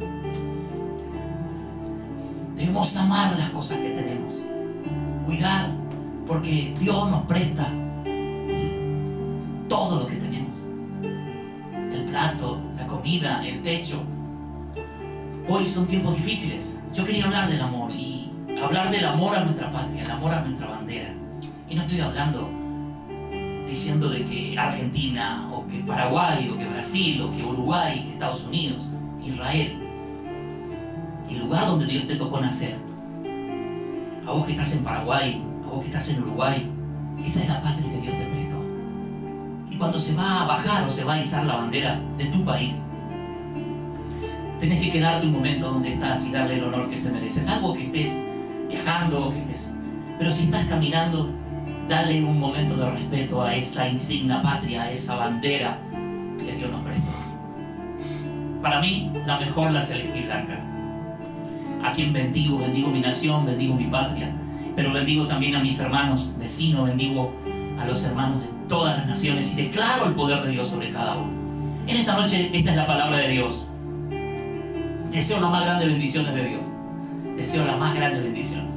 Debemos 2.56 2.96
amar 2.96 3.37
las 3.37 3.50
cosas 3.50 3.78
que 3.78 3.88
tenemos, 3.88 4.35
cuidar, 5.26 5.68
porque 6.28 6.72
Dios 6.78 7.11
nos 7.11 7.24
presta 7.24 7.68
todo 9.68 10.02
lo 10.02 10.06
que 10.06 10.16
tenemos. 10.16 10.68
El 11.92 12.04
plato, 12.04 12.61
la 12.78 12.87
comida, 12.87 13.44
el 13.44 13.61
techo. 13.64 14.00
Hoy 15.48 15.66
son 15.66 15.88
tiempos 15.88 16.14
difíciles. 16.14 16.80
Yo 16.94 17.04
quería 17.04 17.24
hablar 17.24 17.48
del 17.48 17.61
amor 17.61 17.95
hablar 18.62 18.90
del 18.90 19.05
amor 19.05 19.37
a 19.37 19.45
nuestra 19.45 19.71
patria, 19.71 20.03
el 20.03 20.11
amor 20.11 20.33
a 20.33 20.40
nuestra 20.42 20.66
bandera. 20.69 21.12
Y 21.69 21.75
no 21.75 21.83
estoy 21.83 22.01
hablando 22.01 22.49
diciendo 23.69 24.09
de 24.09 24.25
que 24.25 24.59
Argentina 24.59 25.49
o 25.53 25.66
que 25.66 25.79
Paraguay 25.81 26.49
o 26.49 26.57
que 26.57 26.66
Brasil 26.66 27.23
o 27.23 27.33
que 27.33 27.42
Uruguay, 27.42 28.03
que 28.05 28.12
Estados 28.12 28.45
Unidos, 28.45 28.85
Israel, 29.25 29.77
el 31.29 31.38
lugar 31.38 31.66
donde 31.66 31.87
Dios 31.87 32.07
te 32.07 32.16
tocó 32.16 32.40
nacer. 32.40 32.77
A 34.27 34.33
vos 34.33 34.45
que 34.45 34.53
estás 34.53 34.75
en 34.75 34.85
Paraguay, 34.85 35.42
a 35.64 35.69
vos 35.69 35.81
que 35.81 35.87
estás 35.87 36.09
en 36.11 36.23
Uruguay, 36.23 36.69
esa 37.25 37.42
es 37.42 37.49
la 37.49 37.61
patria 37.61 37.90
que 37.90 38.01
Dios 38.01 38.16
te 38.16 38.25
prestó. 38.25 38.57
Y 39.71 39.77
cuando 39.77 39.99
se 39.99 40.14
va 40.14 40.42
a 40.42 40.47
bajar 40.47 40.87
o 40.87 40.90
se 40.90 41.05
va 41.05 41.14
a 41.14 41.21
izar 41.21 41.45
la 41.45 41.57
bandera 41.57 42.01
de 42.19 42.27
tu 42.27 42.45
país, 42.45 42.85
tenés 44.61 44.83
que 44.83 44.90
quedarte 44.90 45.27
un 45.27 45.33
momento 45.33 45.71
donde 45.71 45.92
estás 45.92 46.27
y 46.27 46.33
darle 46.33 46.55
el 46.55 46.64
honor 46.64 46.88
que 46.88 46.97
se 46.97 47.12
merece. 47.12 47.40
Es 47.40 47.49
algo 47.49 47.75
que 47.75 47.85
estés 47.85 48.26
viajando. 48.77 49.33
Pero 50.19 50.31
si 50.31 50.45
estás 50.45 50.65
caminando, 50.67 51.31
dale 51.89 52.25
un 52.25 52.39
momento 52.39 52.77
de 52.77 52.91
respeto 52.91 53.43
a 53.43 53.55
esa 53.55 53.89
insignia 53.89 54.43
patria, 54.43 54.83
a 54.83 54.91
esa 54.91 55.17
bandera 55.17 55.79
que 56.39 56.53
Dios 56.53 56.71
nos 56.71 56.83
prestó. 56.83 57.03
Para 58.62 58.81
mí, 58.81 59.11
la 59.27 59.39
mejor 59.39 59.73
la 59.73 59.83
celeste 59.83 60.23
blanca. 60.23 60.61
A 61.85 61.93
quien 61.93 62.12
bendigo, 62.12 62.59
bendigo 62.59 62.89
mi 62.89 63.01
nación, 63.01 63.47
bendigo 63.47 63.75
mi 63.75 63.85
patria, 63.85 64.33
pero 64.75 64.93
bendigo 64.93 65.27
también 65.27 65.55
a 65.55 65.61
mis 65.61 65.79
hermanos 65.79 66.35
vecinos, 66.39 66.87
bendigo 66.87 67.33
a 67.79 67.87
los 67.87 68.03
hermanos 68.05 68.41
de 68.41 68.49
todas 68.69 68.99
las 68.99 69.07
naciones 69.07 69.53
y 69.53 69.67
declaro 69.67 70.07
el 70.07 70.15
poder 70.15 70.43
de 70.43 70.53
Dios 70.53 70.69
sobre 70.69 70.91
cada 70.91 71.17
uno. 71.17 71.31
En 71.87 71.97
esta 71.97 72.17
noche, 72.17 72.51
esta 72.53 72.71
es 72.71 72.77
la 72.77 72.87
palabra 72.87 73.19
de 73.19 73.29
Dios. 73.29 73.69
Deseo 75.12 75.41
las 75.41 75.51
más 75.51 75.65
grandes 75.65 75.89
bendiciones 75.89 76.35
de 76.35 76.49
Dios. 76.49 76.76
Deseo 77.37 77.66
las 77.66 77.79
más 77.79 77.94
grandes 77.94 78.22
bendiciones. 78.22 78.72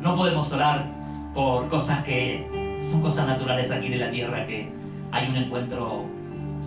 No 0.00 0.16
podemos 0.16 0.52
orar 0.52 0.84
por 1.32 1.68
cosas 1.68 2.02
que 2.02 2.78
son 2.82 3.00
cosas 3.00 3.28
naturales 3.28 3.70
aquí 3.70 3.88
de 3.88 3.98
la 3.98 4.10
tierra, 4.10 4.44
que 4.46 4.68
hay 5.12 5.28
un 5.28 5.36
encuentro 5.36 6.04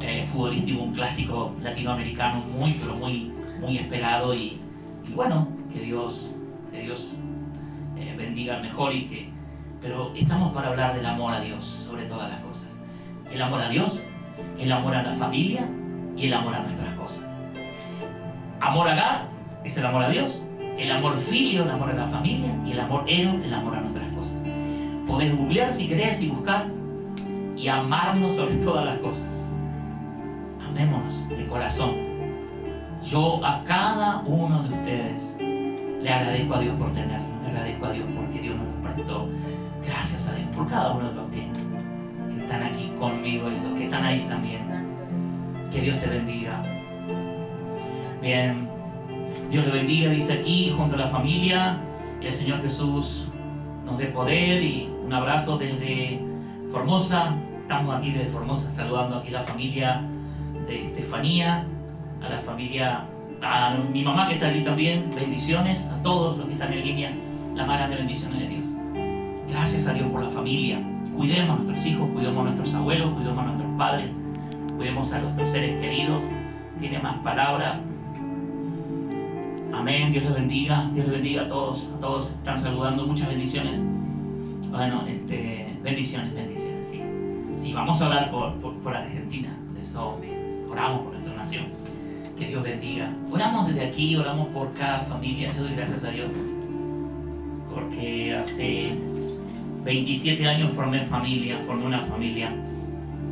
eh, 0.02 0.26
futbolístico, 0.32 0.82
un 0.82 0.94
clásico 0.94 1.54
latinoamericano 1.62 2.40
muy, 2.58 2.72
pero 2.74 2.96
muy, 2.96 3.34
muy 3.60 3.78
esperado 3.78 4.34
y, 4.34 4.58
bueno, 5.14 5.50
que 5.74 5.82
Dios, 5.82 6.34
que 6.72 6.84
Dios 6.84 7.18
eh, 7.98 8.16
bendiga 8.18 8.60
mejor 8.60 8.94
y 8.94 9.06
que... 9.08 9.30
Pero 9.82 10.14
estamos 10.16 10.54
para 10.54 10.70
hablar 10.70 10.96
del 10.96 11.06
amor 11.06 11.34
a 11.34 11.42
Dios 11.42 11.66
sobre 11.66 12.06
todas 12.06 12.32
las 12.32 12.40
cosas. 12.40 12.82
El 13.32 13.42
amor 13.42 13.62
a 13.62 13.70
Dios, 13.70 14.04
el 14.58 14.72
amor 14.72 14.96
a 14.96 15.04
la 15.04 15.14
familia 15.14 15.68
y 16.16 16.28
el 16.28 16.34
amor 16.34 16.56
a 16.56 16.62
nuestras 16.62 16.94
cosas. 16.94 17.28
Amor 18.62 18.88
a 18.88 18.96
Gá 18.96 19.28
es 19.64 19.78
el 19.78 19.86
amor 19.86 20.04
a 20.04 20.10
Dios, 20.10 20.47
el 20.78 20.92
amor 20.92 21.18
filio, 21.18 21.64
el 21.64 21.72
amor 21.72 21.90
a 21.90 21.94
la 21.94 22.08
familia 22.08 22.56
y 22.66 22.72
el 22.72 22.80
amor 22.80 23.04
ero, 23.08 23.32
el 23.44 23.54
amor 23.54 23.76
a 23.76 23.82
nuestras 23.82 24.08
cosas. 24.14 24.44
Podés 25.06 25.36
googlear 25.36 25.74
si 25.74 25.88
querés 25.88 26.22
y 26.22 26.28
buscar 26.28 26.68
y 27.56 27.68
amarnos 27.68 28.36
sobre 28.36 28.56
todas 28.66 28.86
las 28.86 29.00
cosas. 29.00 29.48
Amémonos 30.70 31.28
de 31.30 31.48
corazón. 31.48 31.96
Yo 33.06 33.44
a 33.46 33.64
cada 33.64 34.20
uno 34.26 34.64
de 34.64 34.76
ustedes 34.76 35.38
le 35.40 36.10
agradezco 36.10 36.56
a 36.56 36.60
Dios 36.60 36.76
por 36.78 36.94
tenerlo, 36.94 37.26
le 37.44 37.50
agradezco 37.50 37.86
a 37.86 37.92
Dios 37.92 38.08
porque 38.16 38.42
Dios 38.42 38.56
nos 38.58 38.94
prestó. 38.94 39.28
Gracias 39.86 40.28
a 40.28 40.36
Dios 40.36 40.48
por 40.56 40.68
cada 40.68 40.94
uno 40.94 41.10
de 41.10 41.16
los 41.16 41.30
que, 41.32 41.48
que 42.34 42.42
están 42.42 42.64
aquí 42.64 42.92
conmigo 43.00 43.50
y 43.50 43.68
los 43.68 43.78
que 43.78 43.86
están 43.86 44.04
ahí 44.04 44.20
también. 44.28 44.62
Que 45.72 45.82
Dios 45.82 46.00
te 46.00 46.10
bendiga. 46.10 46.64
Bien, 48.22 48.67
Dios 49.50 49.66
le 49.66 49.72
bendiga, 49.72 50.10
dice 50.10 50.34
aquí, 50.34 50.74
junto 50.76 50.96
a 50.96 51.00
la 51.00 51.08
familia. 51.08 51.78
El 52.22 52.32
Señor 52.32 52.62
Jesús 52.62 53.28
nos 53.86 53.98
dé 53.98 54.08
poder 54.08 54.62
y 54.62 54.90
un 55.06 55.14
abrazo 55.14 55.58
desde 55.58 56.20
Formosa. 56.70 57.34
Estamos 57.62 57.96
aquí 57.96 58.12
desde 58.12 58.28
Formosa 58.28 58.70
saludando 58.72 59.18
aquí 59.18 59.30
a 59.30 59.40
la 59.40 59.44
familia 59.44 60.02
de 60.68 60.82
Estefanía, 60.82 61.66
a 62.22 62.30
la 62.30 62.40
familia, 62.40 63.06
a 63.42 63.78
mi 63.92 64.04
mamá 64.04 64.28
que 64.28 64.34
está 64.34 64.48
allí 64.48 64.66
también. 64.66 65.12
Bendiciones 65.16 65.88
a 65.88 66.02
todos 66.04 66.38
los 66.38 66.48
que 66.48 66.54
están 66.54 66.74
en 66.74 66.86
línea. 66.86 67.12
La 67.56 67.66
más 67.66 67.78
grande 67.78 67.96
bendiciones 67.96 68.40
de 68.40 68.48
Dios. 68.48 68.68
Gracias 69.50 69.88
a 69.88 69.94
Dios 69.94 70.12
por 70.12 70.24
la 70.24 70.30
familia. 70.30 70.82
Cuidemos 71.16 71.58
a 71.58 71.64
nuestros 71.64 71.86
hijos, 71.86 72.10
cuidemos 72.14 72.42
a 72.42 72.44
nuestros 72.44 72.76
abuelos, 72.76 73.14
cuidemos 73.14 73.40
a 73.40 73.48
nuestros 73.48 73.78
padres, 73.78 74.20
cuidemos 74.76 75.14
a 75.14 75.20
nuestros 75.20 75.50
seres 75.50 75.80
queridos. 75.80 76.22
Tiene 76.80 77.00
más 77.00 77.16
palabra. 77.24 77.80
Amén. 79.78 80.12
Dios 80.12 80.24
les 80.24 80.34
bendiga. 80.34 80.90
Dios 80.96 81.06
les 81.06 81.16
bendiga 81.16 81.44
a 81.44 81.50
todos. 81.50 81.92
A 81.96 82.00
todos 82.00 82.32
están 82.32 82.58
saludando. 82.58 83.06
Muchas 83.06 83.30
bendiciones. 83.30 83.84
Bueno, 84.72 85.06
este, 85.08 85.78
bendiciones, 85.84 86.34
bendiciones. 86.34 86.88
Sí. 86.88 87.02
sí 87.56 87.74
vamos 87.74 88.02
a 88.02 88.08
hablar 88.08 88.32
por, 88.32 88.54
por, 88.56 88.74
por 88.80 88.96
Argentina. 88.96 89.56
Eso 89.80 90.20
oramos 90.70 91.02
por 91.02 91.14
nuestra 91.14 91.36
nación. 91.36 91.66
Que 92.40 92.48
Dios 92.48 92.64
bendiga. 92.64 93.14
Oramos 93.32 93.68
desde 93.68 93.86
aquí, 93.86 94.16
oramos 94.16 94.48
por 94.48 94.74
cada 94.74 95.02
familia. 95.02 95.54
Yo 95.56 95.64
doy 95.64 95.76
gracias 95.76 96.04
a 96.04 96.10
Dios. 96.10 96.32
Porque 97.72 98.34
hace 98.34 98.98
27 99.84 100.48
años 100.48 100.72
formé 100.72 101.04
familia, 101.04 101.60
formé 101.68 101.86
una 101.86 102.02
familia 102.02 102.52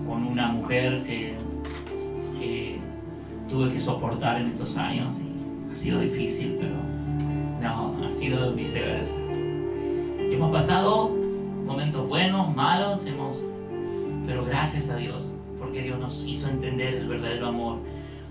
con 0.08 0.24
una 0.24 0.50
mujer 0.50 1.02
que, 1.08 1.36
que 2.40 2.78
tuve 3.50 3.74
que 3.74 3.80
soportar 3.80 4.40
en 4.40 4.50
estos 4.50 4.78
años. 4.78 5.22
Y, 5.22 5.35
ha 5.76 5.78
sido 5.78 6.00
difícil, 6.00 6.56
pero 6.58 6.76
no, 7.62 8.06
ha 8.06 8.10
sido 8.10 8.54
viceversa. 8.54 9.18
Hemos 10.20 10.50
pasado 10.50 11.12
momentos 11.66 12.08
buenos, 12.08 12.56
malos, 12.56 13.06
hemos, 13.06 13.46
pero 14.26 14.46
gracias 14.46 14.90
a 14.90 14.96
Dios, 14.96 15.36
porque 15.60 15.82
Dios 15.82 16.00
nos 16.00 16.26
hizo 16.26 16.48
entender 16.48 16.94
el 16.94 17.10
verdadero 17.10 17.48
amor. 17.48 17.80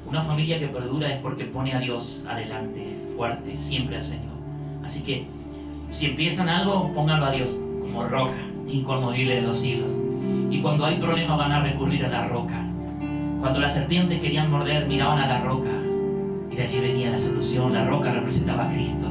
Una 0.08 0.22
familia 0.22 0.58
que 0.58 0.68
perdura 0.68 1.12
es 1.12 1.18
porque 1.20 1.44
pone 1.44 1.74
a 1.74 1.80
Dios 1.80 2.24
adelante, 2.26 2.96
fuerte, 3.14 3.54
siempre 3.56 3.96
al 3.96 4.04
Señor. 4.04 4.32
Así 4.82 5.02
que 5.02 5.26
si 5.90 6.06
empiezan 6.06 6.48
algo, 6.48 6.94
pónganlo 6.94 7.26
a 7.26 7.30
Dios 7.32 7.60
como 7.82 8.06
roca, 8.06 8.40
inconmovible 8.66 9.34
de 9.34 9.42
los 9.42 9.58
siglos. 9.58 9.92
Y 10.50 10.62
cuando 10.62 10.86
hay 10.86 10.96
problemas 10.96 11.36
van 11.36 11.52
a 11.52 11.62
recurrir 11.62 12.06
a 12.06 12.08
la 12.08 12.26
roca. 12.26 12.58
Cuando 13.40 13.60
las 13.60 13.74
serpientes 13.74 14.18
querían 14.20 14.50
morder, 14.50 14.86
miraban 14.86 15.18
a 15.18 15.26
la 15.26 15.42
roca 15.42 15.73
y 16.54 16.56
de 16.56 16.62
allí 16.62 16.78
venía 16.78 17.10
la 17.10 17.18
solución. 17.18 17.72
La 17.72 17.84
roca 17.84 18.12
representaba 18.12 18.66
a 18.66 18.70
Cristo. 18.70 19.08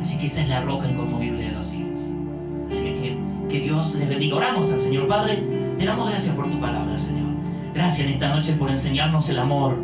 Así 0.00 0.16
que 0.18 0.26
esa 0.26 0.42
es 0.42 0.48
la 0.48 0.60
roca 0.60 0.88
inconmovible 0.88 1.42
de 1.42 1.52
los 1.52 1.66
siglos. 1.66 2.00
Así 2.70 2.82
que, 2.82 3.18
que, 3.48 3.60
Dios 3.60 3.96
les 3.96 4.08
bendiga. 4.08 4.36
Oramos 4.36 4.72
al 4.72 4.78
Señor 4.78 5.08
Padre. 5.08 5.42
Te 5.76 5.84
damos 5.84 6.08
gracias 6.08 6.36
por 6.36 6.48
tu 6.48 6.60
palabra, 6.60 6.96
Señor. 6.96 7.26
Gracias 7.74 8.06
en 8.06 8.12
esta 8.12 8.28
noche 8.28 8.52
por 8.52 8.70
enseñarnos 8.70 9.28
el 9.28 9.40
amor. 9.40 9.76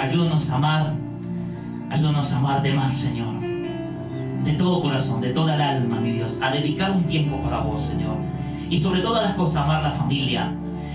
Ayúdanos 0.00 0.50
a 0.50 0.56
amar. 0.56 0.94
Ayúdanos 1.90 2.32
a 2.32 2.38
amar 2.38 2.62
de 2.62 2.72
más, 2.72 2.94
Señor. 2.94 3.40
De 4.44 4.52
todo 4.54 4.82
corazón, 4.82 5.20
de 5.20 5.30
toda 5.30 5.54
el 5.54 5.60
alma, 5.60 6.00
mi 6.00 6.12
Dios. 6.12 6.42
A 6.42 6.50
dedicar 6.50 6.90
un 6.90 7.04
tiempo 7.04 7.38
para 7.40 7.60
vos, 7.60 7.82
Señor. 7.82 8.16
Y 8.68 8.78
sobre 8.78 9.00
todas 9.00 9.22
las 9.22 9.34
cosas, 9.34 9.62
amar 9.62 9.84
la 9.84 9.92
familia. 9.92 10.52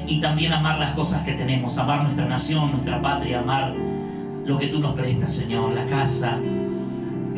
Y 0.08 0.19
también 0.19 0.52
amar 0.52 0.78
las 0.78 0.91
cosas 0.91 1.23
que 1.23 1.34
tenemos. 1.34 1.78
Amar 1.78 2.04
nuestra 2.04 2.26
nación, 2.26 2.71
nuestra 2.71 2.99
patria. 3.02 3.39
Amar 3.39 3.73
lo 4.45 4.58
que 4.58 4.67
tú 4.67 4.79
nos 4.79 4.93
prestas, 4.93 5.34
Señor, 5.34 5.73
la 5.73 5.86
casa, 5.86 6.39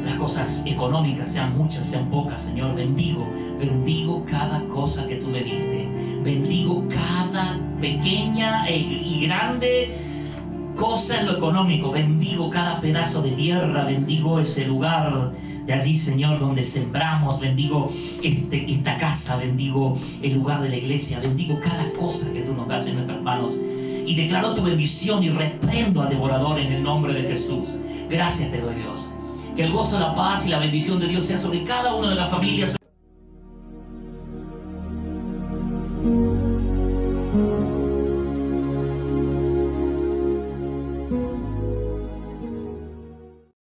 las 0.04 0.16
cosas 0.16 0.64
económicas, 0.66 1.32
sean 1.32 1.58
muchas, 1.58 1.90
sean 1.90 2.10
pocas, 2.10 2.44
Señor, 2.44 2.76
bendigo, 2.76 3.28
bendigo 3.60 4.26
cada 4.30 4.66
cosa 4.68 5.08
que 5.08 5.16
tú 5.16 5.28
me 5.28 5.44
diste, 5.44 5.90
bendigo 6.24 6.86
cada 6.90 7.60
pequeña 7.80 8.70
y 8.70 9.26
grande 9.28 10.06
cosa 10.76 11.20
en 11.20 11.26
lo 11.28 11.38
económico. 11.38 11.92
Bendigo 11.92 12.50
cada 12.50 12.80
pedazo 12.80 13.22
de 13.22 13.32
tierra, 13.32 13.86
bendigo 13.86 14.40
ese 14.40 14.66
lugar 14.66 15.32
de 15.66 15.74
allí, 15.74 15.98
Señor, 15.98 16.40
donde 16.40 16.64
sembramos, 16.64 17.40
bendigo 17.40 17.92
este, 18.22 18.72
esta 18.72 18.98
casa, 18.98 19.38
bendigo 19.38 19.98
el 20.22 20.36
lugar 20.36 20.62
de 20.62 20.70
la 20.70 20.76
iglesia, 20.78 21.20
bendigo 21.20 21.60
cada 21.62 21.92
cosa 21.94 22.32
que 22.32 22.42
tú 22.42 22.54
nos 22.54 22.68
das 22.68 22.88
en 22.88 22.96
nuestras 22.96 23.22
manos. 23.22 23.58
Y 24.06 24.16
declaro 24.16 24.54
tu 24.54 24.62
bendición 24.62 25.24
y 25.24 25.30
reprendo 25.30 26.02
al 26.02 26.10
devorador 26.10 26.60
en 26.60 26.72
el 26.72 26.84
nombre 26.84 27.14
de 27.14 27.28
Jesús. 27.28 27.78
Gracias 28.10 28.52
te 28.52 28.62
doy, 28.62 28.76
Dios. 28.76 29.16
Que 29.56 29.64
el 29.64 29.72
gozo, 29.72 30.00
la 30.00 30.14
paz 30.14 30.46
y 30.46 30.50
la 30.50 30.60
bendición 30.60 31.00
de 31.00 31.08
Dios 31.08 31.26
sea 31.26 31.38
sobre 31.38 31.64
cada 31.64 31.96
una 31.96 32.10
de 32.10 32.16
las 32.16 32.30
familias. 32.30 32.76